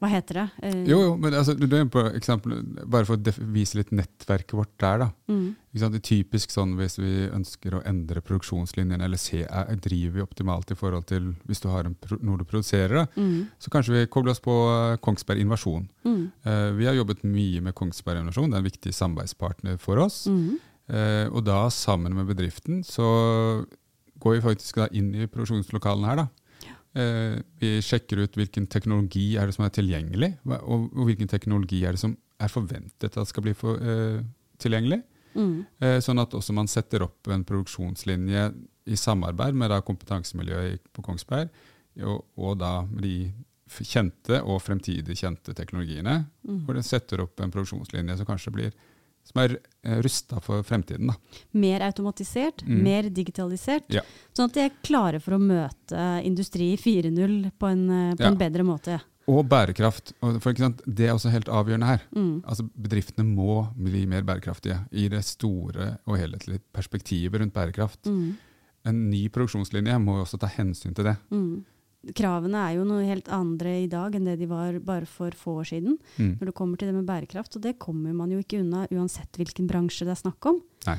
Hva 0.00 0.08
heter 0.08 0.34
det? 0.38 0.44
Eh, 0.62 0.84
Jo, 0.88 0.98
jo, 1.02 1.16
men 1.20 1.34
altså, 1.36 1.54
du 1.58 1.66
er 1.76 1.84
på 1.92 2.02
eksempel, 2.16 2.62
bare 2.86 3.04
for 3.04 3.16
å 3.16 3.34
vise 3.52 3.76
litt 3.76 3.90
nettverket 3.92 4.54
vårt 4.56 4.72
der. 4.80 4.98
da. 4.98 5.08
Mm? 5.28 5.56
Det 5.72 5.82
er 5.82 5.98
typisk 6.02 6.50
sånn 6.50 6.72
hvis 6.78 6.96
vi 6.98 7.28
ønsker 7.28 7.76
å 7.78 7.82
endre 7.86 8.20
produksjonslinjen, 8.20 9.02
eller 9.04 9.16
se 9.20 9.42
er, 9.44 9.76
driver 9.76 10.16
vi 10.16 10.24
optimalt 10.24 10.70
i 10.70 10.78
forhold 10.78 11.06
til 11.06 11.34
hvis 11.46 11.60
du 11.60 11.68
har 11.68 11.84
en, 11.84 11.96
når 12.20 12.38
du 12.38 12.44
produserer, 12.44 12.94
da, 12.94 13.06
mm, 13.16 13.46
så 13.60 13.70
kanskje 13.70 13.92
vi 13.98 14.06
kobler 14.06 14.32
oss 14.32 14.40
på 14.40 14.56
eh, 14.70 14.96
Kongsberg 15.04 15.40
Innovasjon. 15.44 15.88
mm, 16.04 16.32
Eh, 16.44 16.70
vi 16.72 16.86
har 16.86 16.94
jobbet 16.94 17.22
mye 17.24 17.60
med 17.60 17.74
Kongsberg 17.74 18.18
Innovasjon, 18.20 18.50
det 18.50 18.56
er 18.56 18.64
en 18.64 18.70
viktig 18.70 18.92
samarbeidspartner 18.94 19.78
for 19.78 19.98
oss. 19.98 20.26
mm, 20.26 20.58
Eh, 20.90 21.28
og 21.30 21.44
da 21.46 21.68
sammen 21.70 22.12
med 22.16 22.26
bedriften 22.26 22.80
så 22.82 23.64
går 24.18 24.34
vi 24.34 24.40
faktisk 24.42 24.80
inn 24.92 25.14
i 25.14 25.26
produksjonslokalene 25.30 26.06
her. 26.08 26.16
da. 26.16 26.26
Eh, 26.92 27.38
vi 27.60 27.76
sjekker 27.84 28.24
ut 28.24 28.34
hvilken 28.34 28.66
teknologi 28.66 29.36
er 29.38 29.46
det 29.46 29.54
som 29.54 29.66
er 29.66 29.74
tilgjengelig, 29.74 30.32
og, 30.58 30.88
hvilken 31.06 31.30
teknologi 31.30 31.84
er 31.86 31.94
det 31.94 32.02
som 32.02 32.16
er 32.40 32.50
forventet 32.50 33.14
at 33.20 33.30
skal 33.30 33.44
bli 33.44 33.54
for, 33.54 33.78
uh, 33.78 34.22
tilgjengelig. 34.58 35.02
mm, 35.34 35.66
Eh, 35.78 36.00
sånn 36.00 36.18
at 36.18 36.34
også 36.34 36.52
man 36.56 36.66
setter 36.66 37.04
opp 37.04 37.28
en 37.28 37.44
produksjonslinje 37.44 38.48
i 38.86 38.96
samarbeid 38.96 39.54
med 39.54 39.70
da 39.70 39.80
kompetansemiljøet 39.80 40.88
på 40.92 41.02
Kongsberg, 41.02 41.50
og, 42.02 42.24
og 42.36 42.58
da 42.58 42.86
de 42.90 43.30
kjente 43.70 44.40
og 44.42 44.58
fremtidig 44.64 45.14
kjente 45.14 45.54
teknologiene, 45.54 46.24
mm. 46.42 46.64
hvor 46.66 46.74
en 46.74 46.86
setter 46.86 47.22
opp 47.22 47.38
en 47.40 47.52
produksjonslinje 47.54 48.16
som 48.18 48.26
kanskje 48.26 48.54
blir 48.56 48.74
som 49.24 49.42
er 49.42 49.58
eh, 49.84 50.00
rusta 50.02 50.40
for 50.42 50.62
fremtiden. 50.66 51.06
Da. 51.08 51.14
Mer 51.52 51.80
automatisert, 51.86 52.62
Mm. 52.66 52.82
mer 52.82 53.02
digitalisert. 53.10 53.84
Ja. 53.88 54.02
Sånn 54.34 54.46
at 54.50 54.54
de 54.54 54.60
er 54.60 54.70
klare 54.82 55.20
for 55.20 55.32
å 55.36 55.40
møte 55.40 56.24
industri 56.24 56.76
4.0 56.76 57.52
på, 57.58 57.70
en, 57.70 57.90
eh, 57.90 58.14
på 58.16 58.22
Ja. 58.22 58.28
en 58.28 58.36
bedre 58.38 58.62
måte. 58.64 59.00
Og 59.28 59.46
bærekraft. 59.48 60.12
For? 60.40 60.52
Det 60.52 61.06
er 61.06 61.12
også 61.14 61.30
helt 61.30 61.46
avgjørende 61.46 61.86
her. 61.86 62.00
Mm, 62.16 62.42
Altså 62.44 62.68
Bedriftene 62.74 63.24
må 63.24 63.72
bli 63.76 64.04
mer 64.06 64.22
bærekraftige 64.22 64.88
i 64.92 65.08
det 65.08 65.22
store 65.24 65.98
og 66.06 66.16
helhetlige 66.18 66.60
perspektivet 66.74 67.38
rundt 67.40 67.52
bærekraft. 67.52 68.02
mm. 68.06 68.36
En 68.86 69.10
ny 69.10 69.28
produksjonslinje 69.28 70.00
må 70.02 70.24
også 70.24 70.38
ta 70.40 70.46
hensyn 70.48 70.94
til 70.94 71.04
det. 71.04 71.16
Mm. 71.30 71.64
Kravene 72.16 72.62
er 72.64 72.76
jo 72.78 72.84
noe 72.88 73.04
helt 73.04 73.26
andre 73.28 73.74
i 73.82 73.88
dag 73.92 74.14
enn 74.16 74.24
det 74.24 74.38
de 74.40 74.46
var 74.48 74.78
bare 74.80 75.04
for 75.04 75.34
få 75.36 75.58
år 75.60 75.66
siden. 75.68 75.98
Mm. 76.16 76.38
Når 76.40 76.48
det 76.48 76.54
kommer 76.56 76.80
til 76.80 76.88
det 76.88 76.94
med 76.96 77.04
bærekraft, 77.08 77.56
og 77.58 77.62
det 77.66 77.74
kommer 77.78 78.14
man 78.16 78.30
jo 78.32 78.38
ikke 78.40 78.62
unna 78.62 78.86
uansett 78.88 79.36
hvilken 79.36 79.68
bransje 79.68 80.06
det 80.08 80.14
er 80.14 80.22
snakk 80.22 80.48
om. 80.48 80.62
Nei, 80.86 80.96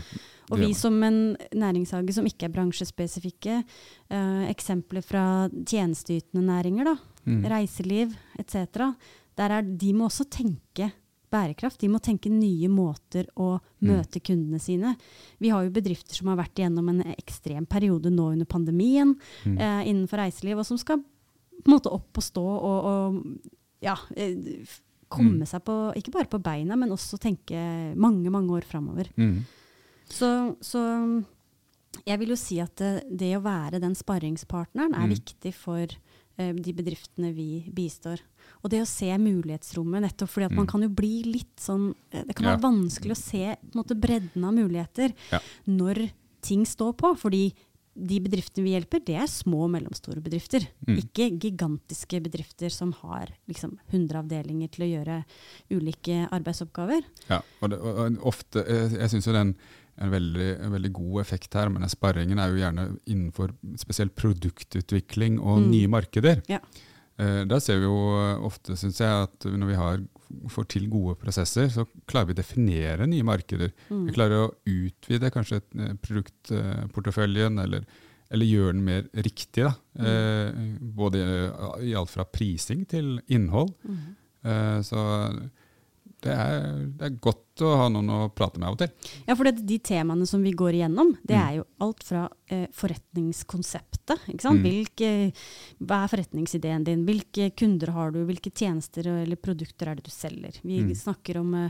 Og 0.52 0.60
vi 0.60 0.74
som 0.78 0.98
en 1.04 1.38
næringshage 1.56 2.14
som 2.14 2.26
ikke 2.28 2.46
er 2.46 2.54
bransjespesifikke, 2.54 3.64
eh, 4.12 4.44
eksempler 4.52 5.02
fra 5.02 5.24
tjenesteytende 5.50 6.44
næringer, 6.46 6.84
da, 6.86 6.96
Mm. 7.26 7.44
reiseliv 7.46 8.16
etc., 8.40 8.96
der 9.38 9.50
er, 9.50 9.62
de 9.62 9.94
må 9.94 10.06
også 10.10 10.26
tenke 10.30 10.92
bærekraft. 11.32 11.80
De 11.80 11.88
må 11.90 12.00
tenke 12.04 12.30
nye 12.30 12.68
måter 12.70 13.26
å 13.38 13.60
Mm. 13.82 13.88
møte 13.90 14.20
kundene 14.22 14.60
sine. 14.62 14.96
Vi 15.40 15.50
har 15.50 15.64
jo 15.64 15.72
bedrifter 15.72 16.14
som 16.14 16.28
har 16.28 16.38
vært 16.38 16.56
igjennom 16.60 16.90
en 16.90 17.02
ekstrem 17.18 17.66
periode 17.66 18.12
nå 18.12 18.32
under 18.34 18.46
pandemien 18.46 19.16
Mm. 19.46 19.58
eh, 19.58 19.84
innenfor 19.88 20.18
reiseliv, 20.20 20.60
og 20.60 20.66
som 20.66 20.78
skal 20.78 20.98
på 20.98 21.68
en 21.68 21.74
måte 21.80 21.92
opp 21.92 22.18
og 22.18 22.24
stå 22.24 22.44
og, 22.44 22.86
og 22.86 23.40
ja, 23.82 23.96
eh, 24.16 24.36
komme 25.10 25.40
Mm. 25.42 25.46
seg 25.48 25.64
på, 25.64 25.94
ikke 25.96 26.12
bare 26.12 26.30
på 26.30 26.42
beina, 26.42 26.76
men 26.78 26.90
også 26.90 27.18
tenke 27.20 27.96
mange, 27.96 28.30
mange 28.30 28.50
år 28.50 28.64
framover. 28.64 29.08
Mm. 29.18 29.44
Så, 30.08 30.56
så 30.62 31.24
jeg 32.08 32.20
vil 32.20 32.30
jo 32.30 32.36
si 32.36 32.60
at 32.60 32.76
det, 32.78 33.04
det 33.18 33.34
å 33.38 33.44
være 33.44 33.80
den 33.82 33.94
sparringspartneren 33.96 34.94
er 34.96 35.08
Mm. 35.08 35.16
viktig 35.16 35.54
for 35.54 35.88
de 36.58 36.74
bedriftene 36.78 37.32
vi 37.36 37.48
bistår. 37.74 38.22
Og 38.64 38.70
det 38.74 38.82
å 38.84 38.88
se 38.90 39.10
mulighetsrommet, 39.22 40.04
nettopp 40.06 40.30
fordi 40.34 40.46
at 40.50 40.56
man 40.58 40.66
Mm. 40.68 40.72
kan 40.72 40.82
jo 40.86 40.90
bli 40.90 41.24
litt 41.24 41.58
sånn 41.62 41.94
eh, 42.12 42.24
Det 42.28 42.36
kan 42.36 42.46
Ja. 42.46 42.56
være 42.58 42.66
vanskelig 42.70 43.16
å 43.16 43.22
se 43.24 43.56
måte, 43.76 43.96
bredden 44.00 44.44
av 44.44 44.54
muligheter 44.54 45.14
Ja. 45.32 45.40
når 45.68 46.12
ting 46.42 46.64
står 46.66 46.94
på. 46.98 47.16
Fordi 47.18 47.54
de 47.94 48.20
bedriftene 48.22 48.64
vi 48.64 48.72
hjelper, 48.72 49.04
det 49.04 49.16
er 49.20 49.28
små 49.28 49.66
og 49.66 49.72
mellomstore 49.72 50.22
bedrifter. 50.24 50.66
Mm. 50.88 50.98
Ikke 50.98 51.28
gigantiske 51.38 52.22
bedrifter 52.24 52.72
som 52.72 52.94
har 52.94 53.28
liksom 53.50 53.78
100 53.92 54.16
avdelinger 54.24 54.72
til 54.72 54.86
å 54.86 54.92
gjøre 55.06 55.26
ulike 55.70 56.30
arbeidsoppgaver. 56.32 57.04
Ja, 57.30 57.42
og, 57.62 57.70
det, 57.70 57.80
og 57.80 58.18
ofte, 58.32 58.64
Jeg, 58.66 58.92
jeg 58.98 59.10
syns 59.10 59.28
jo 59.28 59.34
den 59.34 59.56
en 59.98 60.12
veldig, 60.14 60.50
en 60.66 60.72
veldig 60.72 60.92
god 60.94 61.22
effekt 61.22 61.54
her, 61.54 61.70
men 61.70 61.88
sparringen 61.90 62.40
er 62.40 62.50
jo 62.54 62.62
gjerne 62.62 62.86
innenfor 63.06 63.52
spesielt 63.78 64.16
produktutvikling 64.16 65.40
og 65.40 65.60
Mm. 65.62 65.70
nye 65.72 65.88
markeder. 65.88 66.42
Ja. 66.50 66.60
Eh, 67.20 67.44
da 67.46 67.60
ser 67.60 67.78
vi 67.80 67.86
jo 67.86 67.98
eh, 68.18 68.40
ofte, 68.48 68.76
syns 68.80 68.98
jeg, 69.00 69.28
at 69.28 69.46
når 69.46 69.68
vi 69.68 69.76
har, 69.76 70.00
får 70.50 70.68
til 70.72 70.88
gode 70.90 71.18
prosesser, 71.20 71.68
så 71.70 71.86
klarer 72.08 72.28
vi 72.32 72.34
å 72.34 72.40
definere 72.40 73.06
nye 73.08 73.22
markeder. 73.24 73.74
Mm. 73.90 74.06
Vi 74.08 74.14
klarer 74.16 74.48
å 74.48 74.54
utvide 74.66 75.30
kanskje 75.32 75.62
eh, 75.78 75.94
produktporteføljen, 76.02 77.60
eller, 77.62 77.86
eller 78.32 78.46
gjøre 78.48 78.74
den 78.74 78.84
mer 78.86 79.08
riktig. 79.14 79.66
Da. 79.68 79.74
Mm. 80.00 80.08
Eh, 80.08 80.80
både 80.98 81.22
i, 81.22 81.92
i 81.92 81.96
alt 82.00 82.10
fra 82.14 82.26
prising 82.26 82.86
til 82.90 83.20
innhold. 83.28 83.74
Mm. 83.84 84.00
Eh, 84.44 84.80
så 84.88 85.04
det 86.22 86.32
er, 86.38 86.88
det 86.98 87.06
er 87.08 87.16
godt 87.20 87.62
å 87.66 87.76
ha 87.78 87.88
noen 87.90 88.10
å 88.14 88.20
prate 88.34 88.60
med 88.60 88.68
av 88.70 88.74
og 88.76 88.80
til. 88.84 88.90
Ja, 89.28 89.36
for 89.36 89.44
det, 89.50 89.66
de 89.66 89.78
temaene 89.80 90.28
som 90.30 90.42
vi 90.46 90.52
går 90.54 90.74
igjennom, 90.78 91.16
det 91.26 91.36
Mm. 91.38 91.42
er 91.48 91.56
jo 91.58 91.66
alt 91.82 92.04
fra 92.04 92.30
eh, 92.48 92.68
forretningskonseptet. 93.26 94.28
Ikke 94.34 94.42
sant? 94.46 94.60
Mm. 94.62 94.66
Hvilke, 94.66 95.10
hva 95.86 96.04
er 96.06 96.12
forretningsideen 96.12 96.84
din? 96.88 97.06
Hvilke 97.08 97.52
kunder 97.58 97.92
har 97.96 98.12
du? 98.12 98.22
Hvilke 98.28 98.52
tjenester 98.54 99.08
eller 99.08 99.36
produkter 99.40 99.88
er 99.92 99.96
det 99.96 100.04
du 100.06 100.12
selger? 100.12 100.60
Vi 100.64 100.82
Mm. 100.82 100.94
snakker 100.96 101.38
om 101.40 101.54
eh, 101.56 101.70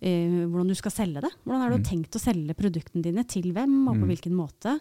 eh, 0.00 0.46
hvordan 0.46 0.68
du 0.68 0.74
skal 0.74 0.90
selge 0.90 1.20
det. 1.22 1.30
Hvordan 1.44 1.60
har 1.60 1.70
du 1.70 1.78
Mm. 1.78 1.84
tenkt 1.84 2.16
å 2.16 2.20
selge 2.20 2.54
produktene 2.54 3.02
dine? 3.02 3.24
Til 3.26 3.52
hvem, 3.52 3.88
og 3.88 3.94
på 3.96 4.04
Mm. 4.04 4.08
hvilken 4.08 4.34
måte? 4.34 4.80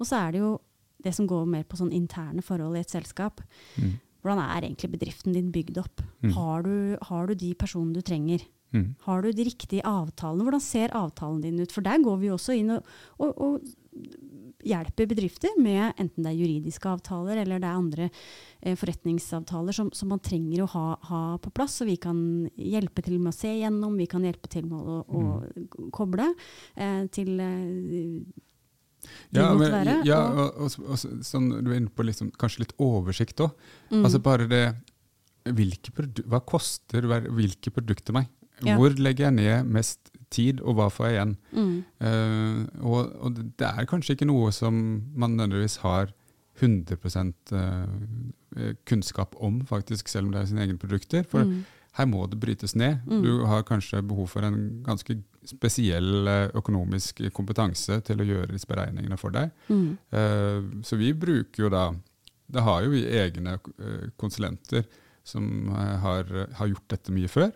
Og 0.00 0.06
så 0.06 0.26
er 0.28 0.32
det 0.32 0.38
jo 0.40 0.60
det 1.02 1.14
som 1.14 1.26
går 1.26 1.46
mer 1.46 1.62
på 1.64 1.76
sånn 1.76 1.92
interne 1.92 2.42
forhold 2.42 2.76
i 2.76 2.80
et 2.80 2.90
selskap. 2.90 3.40
Mm. 3.78 4.00
Hvordan 4.24 4.38
er 4.56 4.62
egentlig 4.68 4.90
bedriften 4.98 5.32
din 5.32 5.52
bygd 5.52 5.78
opp? 5.78 6.00
Har, 6.32 6.62
du, 6.62 6.98
har 7.00 7.26
du 7.28 7.34
de 7.34 7.54
personene 7.54 7.92
du 7.94 8.00
trenger? 8.02 8.40
Mm. 8.74 8.86
Har 9.06 9.22
du 9.22 9.30
de 9.32 9.46
riktige 9.46 9.84
avtalene? 9.86 10.46
Hvordan 10.46 10.64
ser 10.64 10.94
avtalen 10.96 11.42
din 11.44 11.60
ut? 11.62 11.72
For 11.72 11.86
der 11.86 12.02
går 12.02 12.18
vi 12.22 12.32
også 12.34 12.56
inn 12.58 12.74
og, 12.76 12.96
og, 13.22 13.36
og 13.36 13.60
hjelper 14.66 15.08
bedrifter 15.08 15.54
med 15.62 15.94
enten 16.00 16.24
det 16.24 16.32
er 16.32 16.40
juridiske 16.40 16.88
avtaler 16.90 17.40
eller 17.42 17.60
det 17.62 17.68
er 17.68 17.78
andre 17.78 18.08
eh, 18.08 18.74
forretningsavtaler 18.78 19.76
som, 19.76 19.90
som, 19.94 20.10
man 20.10 20.22
trenger 20.24 20.64
å 20.64 20.70
ha, 20.72 20.86
ha, 21.10 21.20
på 21.42 21.52
plass. 21.54 21.78
Så 21.80 21.86
vi 21.88 21.98
kan 22.00 22.18
hjelpe 22.56 23.04
til 23.06 23.20
med 23.20 23.32
å 23.34 23.36
se 23.36 23.52
gjennom, 23.60 23.96
vi 23.98 24.08
kan 24.10 24.26
hjelpe 24.26 24.50
til 24.52 24.66
med 24.68 24.80
å, 24.80 24.98
å 25.06 25.22
mm. 25.22 25.88
koble 25.94 26.32
eh, 26.74 27.06
til 27.14 27.32
eh, 27.42 28.42
ja, 29.36 29.52
men, 29.54 30.02
ja 30.06 30.18
og, 30.26 30.56
og, 30.64 30.78
og, 30.88 30.98
sånn, 31.24 31.50
du 31.62 31.70
er 31.70 31.78
inne 31.78 31.92
på 31.92 32.06
liksom, 32.06 32.32
kanskje 32.40 32.64
litt 32.64 32.74
oversikt 32.82 33.44
òg. 33.44 33.52
Mm. 33.92 34.00
Altså 34.02 34.22
bare 34.24 34.48
det 34.50 34.64
Hva 36.26 36.40
koster 36.42 37.06
hvilke 37.06 37.70
produkter 37.70 38.16
meg? 38.16 38.32
Ja. 38.64 38.76
Hvor 38.78 38.94
legger 38.96 39.28
jeg 39.28 39.36
ned 39.36 39.68
mest 39.68 40.10
tid, 40.32 40.60
og 40.64 40.78
hva 40.78 40.88
får 40.92 41.08
jeg 41.08 41.16
igjen? 41.16 41.34
Mm. 41.52 41.72
Uh, 42.00 42.60
og, 42.82 43.12
og, 43.20 43.40
det 43.58 43.68
er 43.68 43.88
kanskje 43.88 44.16
ikke 44.16 44.28
noe 44.28 44.52
som 44.54 44.78
man 45.14 45.36
nødvendigvis 45.36 45.80
har 45.84 46.12
100 46.56 46.96
uh, 47.52 47.60
eh, 48.56 48.74
kunnskap 48.88 49.34
om, 49.44 49.60
faktisk, 49.68 50.08
selv 50.08 50.28
om 50.28 50.32
det 50.32 50.40
er 50.40 50.50
sine 50.50 50.64
egne 50.64 50.80
produkter. 50.80 51.26
For 51.28 51.44
mm. 51.44 51.58
her 51.98 52.08
må 52.08 52.24
det 52.32 52.40
brytes 52.40 52.72
ned. 52.74 53.02
Mm. 53.04 53.22
Du 53.26 53.44
har 53.50 53.66
kanskje 53.68 54.00
behov 54.02 54.30
for 54.32 54.46
en 54.46 54.80
ganske 54.86 55.18
spesiell 55.46 56.24
uh, 56.24 56.48
økonomisk 56.56 57.20
kompetanse 57.36 58.00
til 58.08 58.24
å 58.24 58.28
gjøre 58.30 58.54
disse 58.54 58.70
beregningene 58.70 59.20
for 59.20 59.36
deg. 59.36 59.52
Mm. 59.68 60.80
så 60.82 60.96
vi 60.96 61.12
bruker 61.12 61.66
jo 61.66 61.68
da 61.72 61.90
Da 62.46 62.62
har 62.62 62.84
jo 62.84 62.92
vi 62.92 63.00
egne 63.10 63.58
konsulenter 64.16 64.84
som 65.26 65.68
har, 65.74 66.28
har 66.54 66.68
gjort 66.70 66.88
dette 66.88 67.12
mye 67.12 67.28
før. 67.28 67.50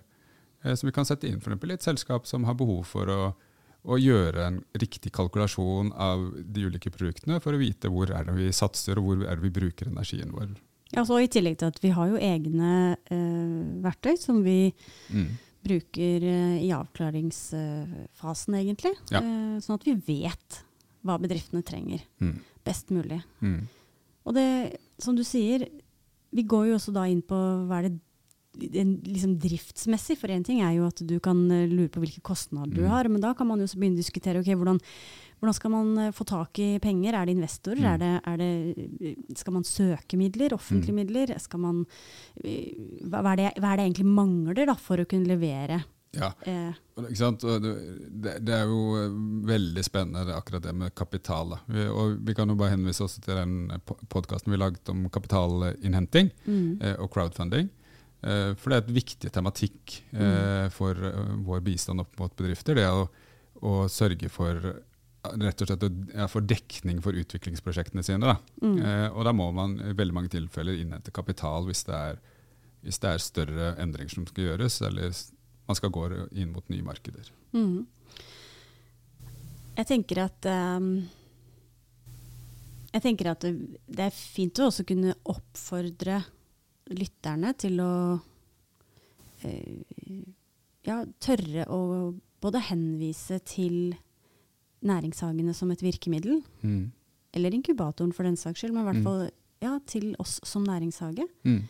Eh, 0.62 0.74
som 0.74 0.86
vi 0.86 0.92
kan 0.96 1.08
sette 1.08 1.28
inn 1.28 1.40
for 1.40 1.52
eksempel, 1.52 1.72
i 1.72 1.78
et 1.78 1.86
selskap 1.86 2.26
som 2.28 2.44
har 2.48 2.56
behov 2.58 2.82
for 2.88 3.10
å, 3.10 3.20
å, 3.82 3.98
gjøre 4.00 4.46
en 4.46 4.62
riktig 4.80 5.12
kalkulasjon 5.16 5.92
av 5.96 6.26
de 6.44 6.66
ulike 6.68 6.92
produktene, 6.92 7.40
for 7.40 7.56
å 7.56 7.60
vite 7.60 7.92
hvor 7.92 8.12
er 8.12 8.28
det 8.28 8.36
vi 8.36 8.50
satser 8.54 9.00
og 9.00 9.08
hvor 9.08 9.24
er 9.24 9.38
det 9.38 9.46
vi 9.46 9.54
bruker 9.60 9.92
energien 9.92 10.34
vår. 10.36 10.56
Ja, 10.90 11.04
så 11.06 11.20
I 11.22 11.30
tillegg 11.30 11.60
til 11.60 11.70
at 11.70 11.78
vi 11.82 11.92
har 11.94 12.10
jo 12.10 12.18
egne 12.18 12.96
eh, 13.14 13.60
verktøy 13.84 14.16
som 14.18 14.40
vi 14.42 14.72
mm. 15.14 15.28
bruker 15.66 16.26
eh, 16.26 16.56
i 16.66 16.72
avklaringsfasen, 16.74 18.56
egentlig. 18.58 18.96
Ja. 19.14 19.22
Eh, 19.22 19.60
sånn 19.62 19.78
at 19.78 19.86
vi 19.86 19.94
vet 19.94 20.64
hva 21.06 21.16
bedriftene 21.22 21.62
trenger 21.64 22.02
mm. 22.20 22.34
best 22.66 22.90
mulig. 22.92 23.20
Mm. 23.40 23.62
Og 24.26 24.36
det, 24.36 24.48
som 25.00 25.14
du 25.16 25.22
sier, 25.24 25.64
vi 26.34 26.44
går 26.46 26.68
jo 26.68 26.76
også 26.76 26.92
da 26.94 27.06
inn 27.08 27.22
på 27.26 27.38
hva 27.70 27.80
er 27.80 27.88
det 27.88 28.00
liksom 28.58 29.38
driftsmessig. 29.38 30.18
For 30.18 30.32
én 30.32 30.44
ting 30.44 30.60
er 30.64 30.74
jo 30.76 30.88
at 30.88 31.02
du 31.06 31.18
kan 31.22 31.42
eh, 31.50 31.68
lure 31.70 31.90
på 31.92 32.02
hvilke 32.02 32.22
kostnader 32.24 32.74
du 32.74 32.84
mm. 32.84 32.90
har, 32.90 33.08
men 33.08 33.22
da 33.22 33.34
kan 33.34 33.48
man 33.48 33.60
jo 33.60 33.68
begynne 33.74 33.98
å 33.98 34.02
diskutere 34.02 34.40
okay, 34.42 34.56
hvordan, 34.58 34.80
hvordan, 35.38 35.56
skal 35.56 35.74
man 35.74 35.92
eh, 35.98 36.12
få 36.16 36.26
tak 36.28 36.58
i 36.62 36.72
penger. 36.82 37.14
Er 37.14 37.28
det 37.28 37.36
investorer? 37.38 37.84
Mm. 37.84 37.92
Er 37.92 38.02
det, 38.02 38.10
er 38.32 38.42
det, 38.42 39.38
skal 39.38 39.56
man 39.56 39.68
søke 39.68 40.18
midler? 40.20 40.56
Offentlige 40.56 40.96
mm. 40.96 41.00
midler? 41.04 41.36
Man, 41.60 41.86
hva, 42.42 43.24
er 43.32 43.40
det, 43.40 43.48
hva, 43.60 43.72
er 43.72 43.80
det, 43.80 43.88
egentlig 43.88 44.10
mangler 44.10 44.66
da, 44.66 44.76
for 44.78 45.02
å 45.02 45.08
kunne 45.08 45.30
levere? 45.30 45.82
Ja, 46.10 46.32
eh. 46.42 46.74
det, 46.98 48.32
det, 48.42 48.54
er 48.54 48.66
jo 48.66 49.10
veldig 49.46 49.82
spennende 49.86 50.34
akkurat 50.34 50.64
det 50.64 50.72
med 50.74 50.94
kapital. 50.98 51.54
Vi, 51.70 51.84
og 51.86 52.16
vi 52.26 52.34
kan 52.34 52.50
jo 52.50 52.56
bare 52.58 52.74
henvise 52.74 53.04
oss 53.06 53.14
til 53.22 53.38
den 53.38 53.70
podkasten 54.10 54.50
vi 54.50 54.58
laget 54.58 54.90
om 54.90 55.04
kapitalinnhenting 55.12 56.32
mm. 56.48 56.80
eh, 56.82 56.96
og 56.98 57.12
crowdfunding. 57.14 57.70
Eh, 58.20 58.52
for 58.58 58.70
det 58.70 58.78
er 58.78 58.84
et 58.84 58.94
viktig 59.00 59.32
tematikk 59.32 59.96
eh, 60.12 60.20
mm. 60.20 60.74
for 60.74 60.98
eh, 61.08 61.34
vår 61.46 61.64
bistand 61.64 62.02
opp 62.04 62.18
mot 62.20 62.34
bedrifter. 62.36 62.76
Det 62.76 62.88
å, 62.88 63.06
å 63.64 63.74
sørge 63.92 64.28
for 64.32 64.60
rett 65.20 65.62
og 65.62 65.68
slett 65.68 65.84
ja, 66.14 66.26
for 66.32 66.44
dekning 66.48 67.00
for 67.04 67.16
utviklingsprosjektene 67.16 68.04
sine. 68.04 68.32
Da. 68.32 68.36
Mm. 68.64 68.76
Eh, 68.78 69.06
og 69.10 69.24
da 69.28 69.34
må 69.36 69.50
man 69.56 69.76
i 69.82 69.94
veldig 69.96 70.16
mange 70.16 70.32
tilfeller 70.32 70.80
innhente 70.80 71.12
kapital 71.14 71.68
hvis 71.68 71.84
det, 71.88 71.96
er, 71.96 72.20
hvis 72.84 73.00
det 73.02 73.14
er 73.14 73.24
større 73.24 73.70
endringer 73.82 74.14
som 74.14 74.28
skal 74.28 74.50
gjøres, 74.50 74.80
eller 74.88 75.14
man 75.68 75.78
skal 75.78 75.94
gå 75.94 76.08
inn 76.32 76.52
mot 76.54 76.66
nye 76.72 76.84
markeder. 76.84 77.30
Mm. 77.54 77.86
Jeg 79.76 79.88
tenker 79.88 80.24
at 80.26 80.48
um, 80.50 80.92
jeg 82.90 83.04
tenker 83.04 83.30
at 83.30 83.44
det, 83.44 83.54
det 83.86 84.08
er 84.08 84.16
fint 84.16 84.58
å 84.58 84.66
også 84.68 84.84
kunne 84.88 85.14
oppfordre 85.30 86.18
lytterne 86.90 87.52
til 87.60 87.80
å 87.82 87.92
eh, 89.46 89.80
ja, 90.86 91.02
tørre 91.22 91.66
å 91.70 91.80
både 92.40 92.62
henvise 92.70 93.40
til 93.46 93.94
næringshagene 94.86 95.52
som 95.56 95.70
et 95.74 95.82
virkemiddel, 95.84 96.40
mm. 96.64 96.84
eller 97.36 97.56
inkubatoren 97.56 98.14
for 98.16 98.24
den 98.24 98.38
saks 98.40 98.62
skyld, 98.62 98.72
men 98.74 98.86
i 98.86 98.88
hvert 98.88 99.02
mm. 99.02 99.06
fall 99.08 99.22
ja, 99.60 99.74
til 99.84 100.14
oss 100.22 100.38
som 100.48 100.64
næringshage. 100.64 101.26
Mm. 101.44 101.60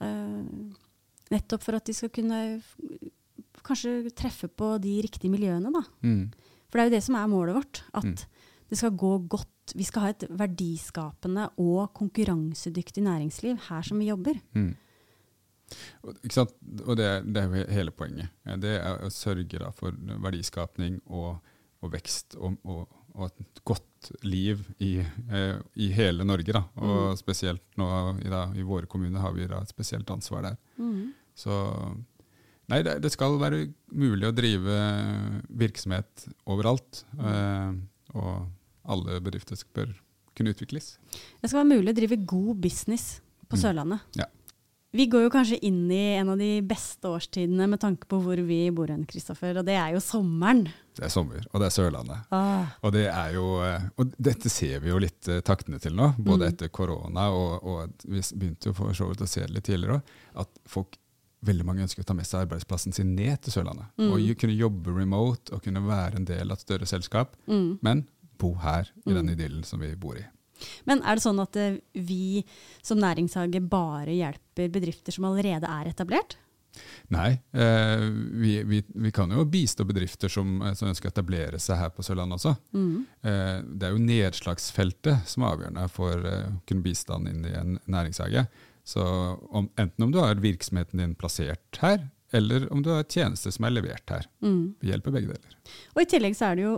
Uh, 0.00 0.72
nettopp 1.34 1.66
for 1.66 1.76
at 1.76 1.84
de 1.84 1.92
skal 1.96 2.12
kunne 2.14 2.40
kanskje 3.66 4.08
treffe 4.16 4.48
på 4.48 4.76
de 4.80 4.94
riktige 5.04 5.32
miljøene, 5.32 5.72
da. 5.74 5.84
Mm. 6.06 6.24
For 6.68 6.78
det 6.78 6.84
er 6.84 6.88
jo 6.88 6.96
det 6.96 7.04
som 7.04 7.18
er 7.18 7.30
målet 7.30 7.58
vårt. 7.58 7.82
At 7.96 8.08
mm. 8.08 8.16
det 8.70 8.80
skal 8.80 8.96
gå 8.96 9.12
godt 9.36 9.52
vi 9.76 9.86
skal 9.86 10.04
ha 10.04 10.12
et 10.12 10.26
verdiskapende 10.30 11.48
og 11.60 11.90
konkurransedyktig 11.98 13.02
næringsliv 13.04 13.58
her 13.68 13.86
som 13.86 14.00
vi 14.00 14.10
jobber. 14.10 14.38
Mm. 14.56 14.76
Ikke 16.24 16.34
sant? 16.34 16.54
Og 16.86 16.96
det, 16.98 17.08
det, 17.28 17.42
er 17.42 17.48
jo 17.48 17.66
hele 17.76 17.94
poenget. 17.94 18.32
Det 18.62 18.78
er 18.78 19.04
å 19.04 19.10
sørge 19.12 19.72
for 19.76 19.96
verdiskapning 20.24 21.00
og, 21.06 21.38
og 21.82 21.92
vekst 21.92 22.38
og, 22.38 22.56
og, 22.64 22.86
og, 23.14 23.28
et 23.28 23.62
godt 23.68 24.10
liv 24.24 24.62
i, 24.84 24.94
eh, 25.02 25.56
i 25.76 25.90
hele 25.94 26.26
Norge. 26.26 26.54
Da. 26.56 26.64
Og 26.80 26.98
mm. 27.12 27.20
spesielt 27.20 27.64
nå 27.80 27.88
i, 28.22 28.28
da, 28.32 28.46
i, 28.56 28.66
våre 28.66 28.88
kommuner 28.90 29.24
har 29.24 29.34
vi 29.36 29.48
da 29.50 29.60
et 29.62 29.74
spesielt 29.74 30.10
ansvar 30.14 30.46
der. 30.50 30.60
Mm. 30.80 31.10
Så 31.38 31.58
nei, 32.70 32.82
det, 32.86 32.98
det, 33.04 33.12
skal 33.14 33.38
være 33.40 33.66
mulig 33.92 34.28
å 34.28 34.34
drive 34.36 34.78
virksomhet 35.60 36.28
overalt. 36.48 37.04
Eh, 37.20 37.76
og 38.16 38.48
alle 38.88 39.20
bedrifter 39.24 39.60
bør 39.76 39.92
kunne 40.38 40.54
utvikles. 40.54 40.96
Det 41.40 41.50
skal 41.50 41.62
være 41.62 41.76
mulig 41.76 41.94
å 41.94 41.98
drive 41.98 42.20
god 42.28 42.58
business 42.62 43.18
på 43.48 43.56
mm. 43.56 43.62
Sørlandet. 43.62 44.18
Ja. 44.20 44.28
Vi 44.90 45.04
går 45.12 45.26
jo 45.26 45.32
kanskje 45.32 45.58
inn 45.68 45.82
i 45.92 46.14
en 46.16 46.30
av 46.32 46.38
de 46.40 46.62
beste 46.64 47.10
årstidene 47.10 47.66
med 47.68 47.80
tanke 47.82 48.08
på 48.08 48.22
hvor 48.24 48.40
vi 48.48 48.62
bor 48.72 48.88
hen, 48.88 49.02
Kristoffer, 49.08 49.58
og 49.60 49.66
det 49.68 49.74
er 49.76 49.92
jo 49.92 50.00
sommeren. 50.00 50.62
Det 50.96 51.04
er 51.04 51.12
sommer, 51.12 51.42
og 51.52 51.60
det 51.60 51.66
er 51.68 51.74
Sørlandet. 51.74 52.30
Ah. 52.32 52.72
Og, 52.80 52.94
det 52.96 53.04
er 53.10 53.34
jo, 53.36 53.50
eh, 53.66 53.84
og 54.00 54.14
dette 54.16 54.48
ser 54.52 54.80
vi 54.80 54.88
jo 54.88 55.00
litt 55.02 55.28
uh, 55.28 55.42
taktene 55.44 55.80
til 55.82 55.92
nå, 55.98 56.14
både 56.16 56.46
mm. 56.46 56.54
etter 56.54 56.72
korona 56.72 57.28
og, 57.36 57.68
og, 57.68 58.06
vi 58.08 58.24
begynte 58.32 58.70
jo 58.70 58.78
for 58.78 58.96
så 58.96 59.10
vidt 59.10 59.26
å 59.26 59.28
se 59.28 59.44
det 59.44 59.58
litt 59.58 59.68
tidligere 59.68 60.00
òg, 60.00 60.16
at 60.40 60.64
folk 60.72 60.96
veldig 61.46 61.66
mange 61.68 61.84
ønsker 61.84 62.02
å 62.02 62.08
ta 62.08 62.16
med 62.16 62.26
seg 62.26 62.46
arbeidsplassen 62.46 62.96
sin 62.96 63.12
ned 63.14 63.44
til 63.44 63.54
Sørlandet. 63.54 63.92
Mm. 64.00 64.08
Og 64.08 64.32
kunne 64.40 64.56
jobbe 64.56 64.94
remote 64.96 65.54
og 65.54 65.62
kunne 65.62 65.84
være 65.84 66.18
en 66.18 66.26
del 66.26 66.48
av 66.48 66.56
et 66.56 66.64
større 66.64 66.88
selskap. 66.88 67.36
Mm. 67.46 67.76
Men 67.84 68.06
bo 68.38 68.54
her, 68.62 68.90
i 69.04 69.12
den 69.12 69.26
mm. 69.26 69.32
idyllen 69.36 69.64
som 69.66 69.82
vi 69.82 69.94
bor 69.98 70.18
i. 70.18 70.24
Men 70.90 71.04
er 71.06 71.18
det 71.18 71.24
sånn 71.24 71.38
at 71.42 71.56
eh, 71.58 71.78
vi 71.94 72.42
som 72.82 72.98
næringshage 72.98 73.62
bare 73.70 74.16
hjelper 74.16 74.70
bedrifter 74.74 75.14
som 75.14 75.28
allerede 75.28 75.70
er 75.70 75.90
etablert? 75.92 76.38
Nei, 77.14 77.30
eh, 77.52 78.04
vi, 78.42 78.62
vi, 78.68 78.82
vi, 78.86 79.12
kan 79.14 79.30
jo 79.32 79.44
bistå 79.48 79.86
bedrifter 79.88 80.30
som, 80.32 80.58
eh, 80.62 80.74
som, 80.78 80.90
ønsker 80.90 81.08
å 81.08 81.14
etablere 81.14 81.60
seg 81.62 81.80
her 81.80 81.92
på 81.94 82.04
Sørlandet 82.06 82.38
også. 82.38 82.54
Mm. 82.76 83.06
Eh, 83.22 83.54
det 83.64 83.88
er 83.88 83.94
jo 83.94 84.04
nedslagsfeltet 84.04 85.30
som 85.30 85.44
er 85.44 85.56
avgjørende 85.56 85.86
for 85.92 86.18
å 86.18 86.34
eh, 86.34 86.52
kunne 86.68 86.84
bistand 86.84 87.30
inn 87.30 87.46
i 87.48 87.54
en 87.56 87.78
næringshage. 87.86 88.44
Så 88.88 89.04
om, 89.04 89.68
enten 89.76 90.06
om 90.06 90.12
du 90.12 90.20
har 90.20 90.40
virksomheten 90.40 91.00
din 91.02 91.16
plassert 91.18 91.80
her, 91.82 92.06
eller 92.32 92.66
om 92.72 92.82
du 92.84 92.90
har 92.92 93.08
tjenester 93.08 93.52
som 93.52 93.64
er 93.64 93.74
levert 93.78 94.12
her. 94.12 94.28
Mm. 94.44 94.76
Vi 94.80 94.92
hjelper 94.92 95.14
begge 95.14 95.32
deler. 95.32 95.58
Og 95.96 96.02
I 96.04 96.08
tillegg 96.08 96.36
så 96.36 96.50
er 96.50 96.58
det 96.58 96.66
jo 96.66 96.76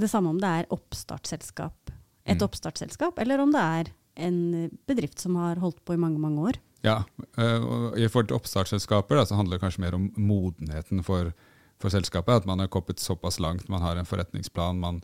det 0.00 0.10
samme 0.10 0.32
om 0.32 0.40
det 0.42 0.50
er 0.60 0.70
oppstartsselskap, 0.74 1.92
et 2.24 2.40
mm. 2.40 2.46
oppstartsselskap, 2.46 3.18
eller 3.22 3.42
om 3.42 3.52
det 3.54 3.64
er 3.80 3.92
en 4.14 4.38
bedrift 4.86 5.18
som 5.18 5.36
har 5.40 5.60
holdt 5.62 5.82
på 5.84 5.96
i 5.96 6.00
mange, 6.00 6.20
mange 6.22 6.50
år. 6.50 6.60
Ja, 6.84 7.00
eh, 7.40 7.64
og 7.64 7.98
i 7.98 8.06
forhold 8.08 8.30
til 8.30 8.38
oppstartsselskaper 8.38 9.18
da, 9.18 9.26
så 9.28 9.38
handler 9.38 9.56
det 9.56 9.64
kanskje 9.64 9.84
mer 9.86 9.96
om 9.96 10.10
modenheten 10.20 11.00
for, 11.06 11.32
for, 11.80 11.92
selskapet. 11.94 12.42
At 12.42 12.48
man 12.48 12.60
har 12.60 12.70
kommet 12.72 13.02
såpass 13.02 13.40
langt, 13.40 13.70
man 13.72 13.82
har 13.84 13.96
en 13.96 14.08
forretningsplan, 14.08 14.82
man, 14.82 15.00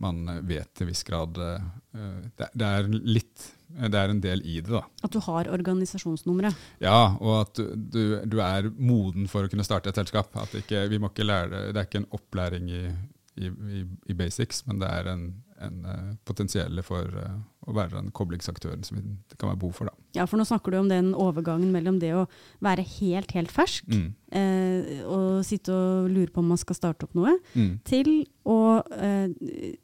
man 0.00 0.24
vet 0.48 0.72
til 0.78 0.88
viss 0.88 1.04
grad 1.04 1.36
uh, 1.36 1.60
det, 2.38 2.48
det, 2.54 2.64
er 2.66 2.88
litt 2.88 3.50
det 3.68 4.00
er 4.00 4.14
en 4.14 4.22
del 4.24 4.40
i 4.48 4.62
det. 4.62 4.72
da. 4.72 4.80
At 5.04 5.12
du 5.12 5.20
har 5.26 5.50
organisasjonsnummeret? 5.52 6.56
Ja, 6.80 7.18
og 7.20 7.34
at 7.42 7.60
du, 7.60 8.00
du, 8.24 8.38
er 8.40 8.70
moden 8.78 9.28
for 9.28 9.44
å 9.44 9.52
kunne 9.52 9.66
starte 9.66 9.92
et 9.92 10.00
selskap. 10.00 10.32
At 10.40 10.56
ikke, 10.56 10.86
vi 10.88 11.00
må 11.02 11.12
ikke 11.12 11.28
lære 11.28 11.68
det 11.74 11.82
er 11.82 11.90
ikke 11.90 12.06
en 12.06 12.12
opplæring 12.16 12.72
i, 12.72 12.86
i, 13.38 13.48
i, 13.80 13.84
i, 14.10 14.14
basics, 14.18 14.64
men 14.66 14.78
det 14.82 14.88
er 14.90 15.08
en, 15.12 15.22
en 15.62 15.78
uh, 15.86 16.14
potensiell 16.28 16.82
for 16.86 17.06
uh, 17.14 17.38
å 17.68 17.74
være 17.76 17.96
den 17.98 18.10
koblingsaktøren 18.14 18.84
som 18.86 18.98
det 19.00 19.38
kan 19.38 19.50
være 19.50 19.60
behov 19.60 19.74
for. 19.78 19.90
Da. 19.90 19.94
Ja, 20.16 20.24
for 20.26 20.40
nå 20.40 20.46
snakker 20.48 20.72
du 20.72 20.78
om 20.80 20.88
den 20.90 21.10
overgangen 21.14 21.70
mellom 21.74 21.98
det 22.00 22.12
å 22.16 22.26
være 22.64 22.84
helt, 22.98 23.32
helt 23.36 23.52
fersk, 23.52 23.84
Mm. 23.88 24.14
eh, 24.32 25.02
og 25.08 25.44
sitte 25.44 25.72
og 25.72 26.08
lure 26.12 26.30
på 26.32 26.40
om 26.42 26.48
man 26.52 26.58
skal 26.60 26.76
starte 26.76 27.04
opp 27.08 27.14
noe, 27.14 27.34
Mm. 27.54 27.78
til, 27.84 28.26
å, 28.46 28.82
eh, 28.92 29.28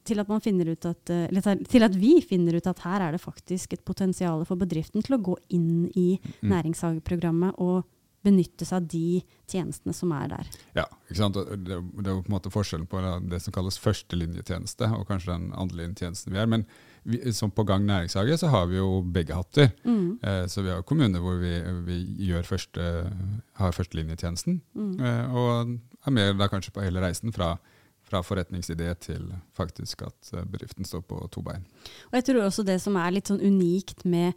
til, 0.05 0.21
at 0.21 0.29
man 0.29 0.41
ut 0.73 0.87
at, 0.87 1.11
eh, 1.11 1.29
til- 1.29 1.65
til 1.65 1.83
at 1.85 1.95
vi 1.95 2.21
finner 2.23 2.57
ut 2.57 2.67
at 2.67 2.79
her 2.81 3.01
er 3.09 3.13
det 3.13 3.21
faktisk 3.21 3.73
et 3.75 3.85
potensial 3.85 4.45
for 4.45 4.57
bedriften 4.57 5.03
til 5.05 5.19
å 5.19 5.23
gå 5.23 5.37
inn 5.51 5.91
i 5.95 6.19
Mm. 6.43 6.51
næringshageprogrammet 6.53 7.55
og 7.59 7.85
benytte 8.25 8.65
seg 8.67 8.81
av 8.83 8.89
de 8.89 9.23
tjenestene 9.51 9.93
som 9.95 10.13
er 10.17 10.31
der. 10.33 10.49
Ja, 10.79 10.85
ikke 11.11 11.19
sant? 11.21 11.37
Det, 11.37 11.59
det 11.69 12.09
er 12.09 12.15
jo 12.17 12.23
på 12.25 12.31
en 12.31 12.35
måte 12.35 12.53
forskjellen 12.55 12.89
på 12.91 13.03
det 13.29 13.43
som 13.45 13.53
kalles 13.55 13.77
førstelinjetjeneste 13.83 14.89
og 14.97 15.07
kanskje 15.11 15.35
den 15.35 15.51
andrelinjetjenesten 15.53 16.33
vi 16.35 16.41
er. 16.41 16.49
Men 16.51 16.65
vi, 17.05 17.21
som 17.37 17.53
på 17.53 17.67
Gang 17.69 17.85
næringshage 17.89 18.39
så 18.41 18.49
har 18.53 18.67
vi 18.71 18.79
jo 18.81 19.03
begge 19.15 19.37
hatter. 19.37 19.71
Mm. 19.85 20.19
Eh, 20.25 20.47
så 20.49 20.65
vi 20.65 20.73
har 20.73 20.83
kommuner 20.89 21.21
hvor 21.21 21.37
vi, 21.43 21.53
vi 21.85 22.33
første, 22.49 23.11
har 23.61 23.77
førstelinjetjenesten, 23.77 24.61
Mm. 24.75 24.95
eh, 25.01 25.35
og 25.35 25.79
er 26.07 26.11
med 26.13 26.39
da 26.39 26.49
kanskje 26.49 26.73
på 26.75 26.83
hele 26.85 27.01
reisen 27.01 27.33
fra, 27.33 27.59
fra 28.15 28.23
forretningsidé 28.23 28.93
til 29.03 29.27
faktisk 29.59 30.05
at 30.07 30.31
eh, 30.35 30.45
bedriften 30.47 30.87
står 30.87 31.03
på 31.11 31.19
to 31.35 31.43
bein. 31.43 31.65
Og 32.13 32.21
jeg 32.21 32.29
tror 32.31 32.45
også 32.47 32.65
det 32.67 32.79
som 32.83 32.97
er 33.01 33.17
litt 33.17 33.31
sånn 33.31 33.43
unikt 33.43 34.05
med 34.07 34.33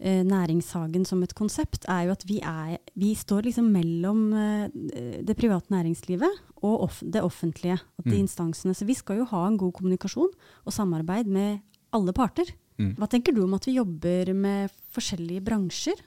eh, 0.00 0.22
næringshagen 0.26 1.06
som 1.06 1.22
et 1.22 1.34
konsept, 1.38 1.86
er 1.88 2.08
jo 2.08 2.14
at 2.16 2.26
vi, 2.26 2.40
er, 2.42 2.78
vi 2.98 3.12
står 3.14 3.46
liksom 3.46 3.70
mellom 3.74 4.24
eh, 4.34 5.20
det 5.22 5.36
private 5.38 5.70
næringslivet 5.70 6.40
og 6.64 6.86
off 6.88 7.00
det 7.06 7.22
offentlige. 7.22 7.78
De 8.02 8.10
Mm. 8.10 8.22
instansene. 8.24 8.74
Så 8.74 8.86
vi 8.88 8.94
skal 8.98 9.20
jo 9.20 9.28
ha 9.30 9.46
en 9.46 9.58
god 9.60 9.72
kommunikasjon 9.76 10.30
og 10.66 10.72
samarbeid 10.74 11.28
med 11.30 11.60
alle 11.94 12.12
parter. 12.16 12.48
Mm. 12.80 12.94
Hva 12.96 13.06
tenker 13.12 13.34
du 13.36 13.42
om 13.44 13.54
at 13.54 13.66
vi 13.68 13.76
jobber 13.76 14.32
med 14.34 14.72
forskjellige 14.94 15.44
bransjer? 15.44 16.00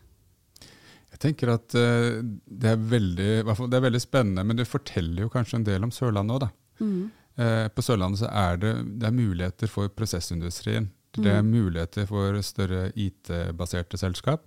Jeg 1.13 1.19
tenker 1.21 1.51
at 1.53 1.75
eh, 1.77 2.19
det, 2.49 2.73
er 2.73 2.79
veldig, 2.81 3.45
det 3.45 3.77
er 3.77 3.85
veldig 3.85 4.01
spennende, 4.01 4.43
men 4.43 4.57
det 4.57 4.65
forteller 4.67 5.27
jo 5.27 5.29
kanskje 5.31 5.59
en 5.61 5.67
del 5.67 5.85
om 5.85 5.91
Sørlandet 5.93 6.33
òg, 6.35 6.41
da. 6.47 6.49
Mm. 6.83 7.11
Eh, 7.39 7.67
på 7.73 7.81
Sørlandet 7.81 8.19
så 8.21 8.29
er 8.29 8.59
det, 8.61 8.73
det 9.01 9.07
er 9.09 9.15
muligheter 9.15 9.71
for 9.71 9.89
prosessindustrien. 9.89 10.91
Det 11.13 11.29
er 11.29 11.41
Mm. 11.41 11.51
muligheter 11.53 12.07
for 12.09 12.39
større 12.45 12.91
IT-baserte 12.97 13.97
selskap, 14.01 14.45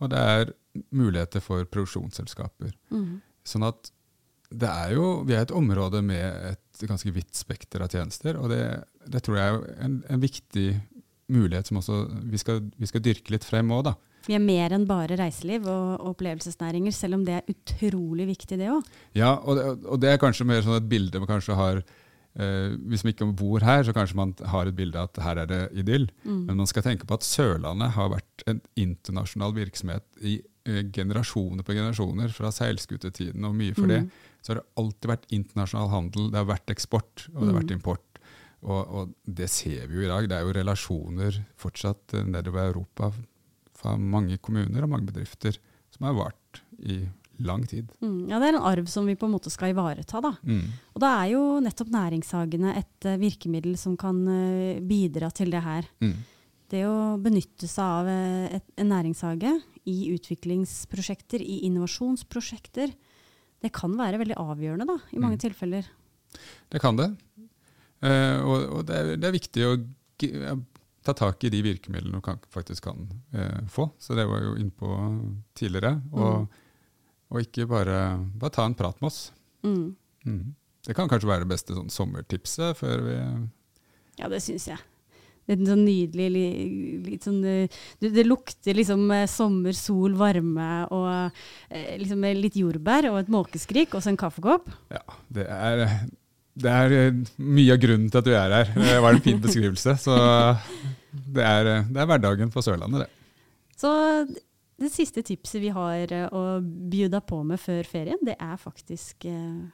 og 0.00 0.10
det 0.10 0.18
er 0.18 0.52
muligheter 0.94 1.40
for 1.42 1.64
produksjonsselskaper. 1.64 2.72
Mm. 2.90 3.20
Sånn 3.46 3.66
at 3.66 3.90
det 4.50 4.68
er 4.68 4.94
jo, 4.94 5.24
vi 5.28 5.34
er 5.36 5.42
et 5.44 5.52
område 5.54 6.02
med 6.02 6.54
et 6.54 6.86
ganske 6.88 7.10
vidt 7.12 7.34
spekter 7.36 7.82
av 7.84 7.90
tjenester, 7.92 8.38
og 8.40 8.48
det, 8.50 8.62
det 9.06 9.22
tror 9.26 9.36
jeg 9.36 9.54
er 9.54 9.84
en, 9.84 9.98
en 10.08 10.20
viktig 10.22 10.80
mulighet 11.28 11.66
som 11.68 11.80
vi 12.30 12.38
skal, 12.40 12.62
vi 12.78 12.86
skal 12.88 13.02
dyrke 13.04 13.34
litt 13.34 13.44
frem 13.44 13.68
òg, 13.74 13.84
da. 13.90 13.94
Vi 14.28 14.36
er 14.36 14.42
mer 14.44 14.74
enn 14.76 14.84
bare 14.88 15.16
reiseliv 15.16 15.64
og 15.72 16.02
opplevelsesnæringer, 16.12 16.92
selv 16.92 17.16
om 17.16 17.22
det 17.24 17.38
er 17.38 17.48
utrolig 17.54 18.26
viktig, 18.28 18.58
det 18.60 18.68
òg. 18.74 18.84
Ja, 19.16 19.34
og 19.40 19.56
det, 19.56 19.64
og 19.88 20.02
det 20.04 20.10
er 20.12 20.20
kanskje 20.20 20.44
mer 20.46 20.60
sånn 20.66 20.76
et 20.76 20.88
bilde 20.90 21.18
man 21.22 21.30
kanskje 21.30 21.56
har 21.56 21.80
eh, 21.80 22.74
Hvis 22.92 23.02
man 23.06 23.14
ikke 23.14 23.26
bor 23.40 23.64
her, 23.64 23.82
så 23.88 23.94
kanskje 23.96 24.18
man 24.20 24.34
har 24.52 24.68
et 24.68 24.76
bilde 24.76 25.00
av 25.00 25.08
at 25.08 25.22
her 25.24 25.40
er 25.42 25.48
det 25.50 25.60
idyll. 25.80 26.04
Mm. 26.28 26.42
Men 26.50 26.60
man 26.60 26.68
skal 26.70 26.84
tenke 26.86 27.08
på 27.08 27.16
at 27.16 27.24
Sørlandet 27.26 27.94
har 27.96 28.12
vært 28.12 28.44
en 28.52 28.60
internasjonal 28.78 29.56
virksomhet 29.56 30.04
i 30.20 30.36
eh, 30.68 30.84
generasjoner 30.94 31.64
på 31.66 31.74
generasjoner, 31.74 32.28
fra 32.36 32.52
seilskutetiden 32.54 33.48
og 33.48 33.56
mye 33.58 33.74
for 33.74 33.88
det. 33.90 34.02
Mm. 34.04 34.12
Så 34.44 34.52
har 34.52 34.60
det 34.60 34.68
alltid 34.84 35.10
vært 35.10 35.26
internasjonal 35.34 35.88
handel, 35.96 36.28
det 36.30 36.38
har 36.42 36.52
vært 36.52 36.70
eksport 36.76 37.24
og 37.32 37.40
det 37.40 37.48
har 37.48 37.58
vært 37.62 37.72
Mm. 37.72 37.80
import. 37.80 38.04
Og, 38.58 38.80
og 38.98 39.10
det 39.24 39.46
ser 39.50 39.86
vi 39.86 39.98
jo 40.00 40.04
i 40.04 40.10
dag. 40.10 40.28
Det 40.28 40.34
er 40.36 40.46
jo 40.46 40.54
relasjoner 40.60 41.40
fortsatt 41.56 42.14
eh, 42.18 42.24
nedover 42.28 42.68
Europa 42.70 43.10
fra 43.78 43.94
mange 43.98 44.36
kommuner 44.42 44.82
og 44.84 44.90
mange 44.90 45.08
bedrifter 45.12 45.56
som 45.94 46.08
har 46.08 46.16
vart 46.18 46.62
i 46.82 47.00
lang 47.46 47.62
tid. 47.70 47.86
Mm. 48.02 48.26
Ja, 48.32 48.40
det 48.42 48.48
er 48.48 48.56
en 48.56 48.64
arv 48.66 48.88
som 48.90 49.06
vi 49.06 49.14
på 49.14 49.28
en 49.28 49.36
måte 49.36 49.50
skal 49.54 49.70
ivareta, 49.70 50.18
da. 50.24 50.32
Mm. 50.42 50.64
Og 50.96 51.02
da 51.04 51.10
er 51.20 51.28
jo 51.36 51.42
nettopp 51.62 51.92
næringshagene 51.94 52.72
et 52.80 53.06
uh, 53.06 53.14
virkemiddel 53.20 53.76
som 53.78 53.94
kan 54.00 54.18
uh, 54.26 54.80
bidra 54.82 55.30
til 55.30 55.54
det 55.54 55.60
her. 55.62 55.86
Mm. 56.02 56.16
Det 56.68 56.82
å 56.84 56.96
benytte 57.22 57.68
seg 57.70 57.84
av 57.84 58.08
eh, 58.12 58.56
et, 58.58 58.64
en 58.76 58.90
næringshage 58.92 59.52
i 59.88 59.94
utviklingsprosjekter, 60.12 61.40
i 61.40 61.62
innovasjonsprosjekter, 61.64 62.90
det 63.64 63.70
kan 63.72 63.94
være 63.96 64.18
veldig 64.20 64.36
avgjørende 64.36 64.84
da, 64.90 64.98
i 65.14 65.22
mange 65.22 65.38
Mm. 65.38 65.44
tilfeller. 65.46 65.88
Det 66.68 66.82
kan 66.82 66.98
det. 66.98 67.06
Og 68.04 68.58
og 68.76 68.84
det, 68.84 68.98
er, 68.98 69.16
det 69.16 69.30
er 69.30 69.32
viktig 69.38 69.64
å 69.64 69.72
ta 71.08 71.14
tak 71.16 71.44
i 71.48 71.50
de 71.52 71.62
virkemidlene 71.64 72.20
du 72.20 72.24
kan, 72.24 72.38
faktisk 72.54 72.84
kan 72.90 73.06
eh, 73.32 73.62
få. 73.72 73.88
Så 73.98 74.14
det 74.18 74.28
var 74.28 74.44
jo 74.44 74.54
innpå 74.60 74.92
tidligere. 75.58 75.96
Og, 76.12 76.46
og 77.32 77.40
ikke 77.44 77.66
bare, 77.70 77.98
bare 78.38 78.54
ta 78.54 78.66
en 78.68 78.76
prat 78.78 79.00
med 79.00 79.08
oss. 79.10 79.22
Mm. 79.66 79.88
Mm. 80.28 80.44
Det 80.86 80.94
kan 80.96 81.08
kanskje 81.10 81.28
være 81.32 81.44
det 81.44 81.50
beste 81.56 81.74
sånn, 81.76 81.90
sommertipset 81.92 82.76
før 82.78 83.02
vi 83.08 83.16
Ja, 84.20 84.28
det 84.32 84.38
syns 84.44 84.68
jeg. 84.70 84.78
Det 85.48 85.54
er 85.56 85.60
en 85.62 85.68
sånn 85.70 85.84
nydelig 85.86 86.26
li- 86.34 87.00
litt 87.06 87.24
sånn 87.24 87.38
eh, 87.48 87.70
Det, 88.02 88.10
det 88.12 88.24
lukter 88.26 88.76
liksom 88.76 89.06
eh, 89.16 89.24
sommer, 89.32 89.72
sol, 89.76 90.12
varme 90.20 90.68
og 90.92 91.08
eh, 91.72 91.94
liksom 92.02 92.24
litt 92.36 92.56
jordbær 92.60 93.08
og 93.12 93.20
et 93.22 93.30
måkeskrik 93.32 93.96
og 93.96 94.04
så 94.04 94.12
en 94.12 94.20
kaffekopp. 94.20 94.68
Ja, 94.92 95.00
det 95.32 95.46
er, 95.48 95.84
det 96.58 96.74
er 96.82 96.96
mye 97.40 97.72
av 97.76 97.80
grunnen 97.80 98.10
til 98.12 98.20
at 98.20 98.28
vi 98.28 98.36
er 98.36 98.56
her. 98.58 98.72
Det 98.76 98.98
var 99.06 99.16
en 99.16 99.24
fin 99.24 99.40
beskrivelse. 99.44 99.96
Så 100.04 100.16
det 101.12 101.44
er, 101.44 101.70
eh, 101.72 101.88
det 101.88 102.02
er 102.02 102.10
hverdagen 102.10 102.52
på 102.52 102.62
Sørlandet, 102.64 103.06
det. 103.06 103.10
Så 103.78 103.90
det 104.78 104.90
siste 104.94 105.22
tipset 105.26 105.62
vi 105.62 105.72
har 105.74 106.12
eh, 106.14 106.28
å 106.30 106.60
bjuda 106.62 107.20
på 107.26 107.40
med 107.46 107.60
før 107.62 107.86
ferien, 107.88 108.20
det 108.26 108.36
er 108.38 108.58
faktisk 108.60 109.26
eh, 109.28 109.68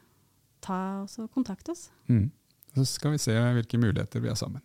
ta 0.65 0.81
oss 1.03 1.19
og 1.21 1.31
kontakt 1.35 1.69
oss. 1.73 1.89
Mm. 2.09 2.31
Så 2.75 2.87
skal 2.97 3.15
vi 3.15 3.23
se 3.23 3.35
hvilke 3.35 3.79
muligheter 3.79 4.23
vi 4.23 4.33
har 4.33 4.39
sammen. 4.39 4.63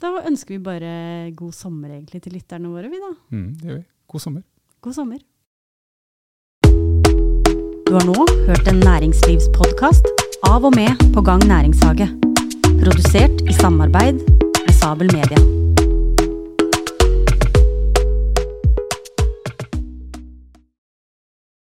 Da 0.00 0.14
ønsker 0.24 0.56
vi 0.56 0.62
bare 0.64 0.92
god 1.36 1.52
sommer 1.52 1.92
egentlig 1.92 2.22
til 2.24 2.32
lytterne 2.38 2.70
våre, 2.72 2.88
vi 2.88 3.02
da. 3.02 3.12
Mm, 3.36 3.50
det 3.60 3.68
gjør 3.68 3.82
vi. 3.82 3.86
God 4.08 4.24
sommer. 4.24 4.46
God 4.80 4.96
sommer. 4.96 5.20
Du 7.90 7.96
har 7.98 8.06
nå 8.06 8.24
hørt 8.46 8.70
en 8.70 8.80
næringslivspodkast 8.80 10.06
av 10.46 10.64
og 10.64 10.76
med 10.78 10.94
På 11.12 11.20
gang 11.26 11.42
næringshage. 11.44 12.08
Produsert 12.80 13.42
i 13.50 13.52
samarbeid 13.60 14.39
Sabel 14.80 15.08
Media. 15.12 15.59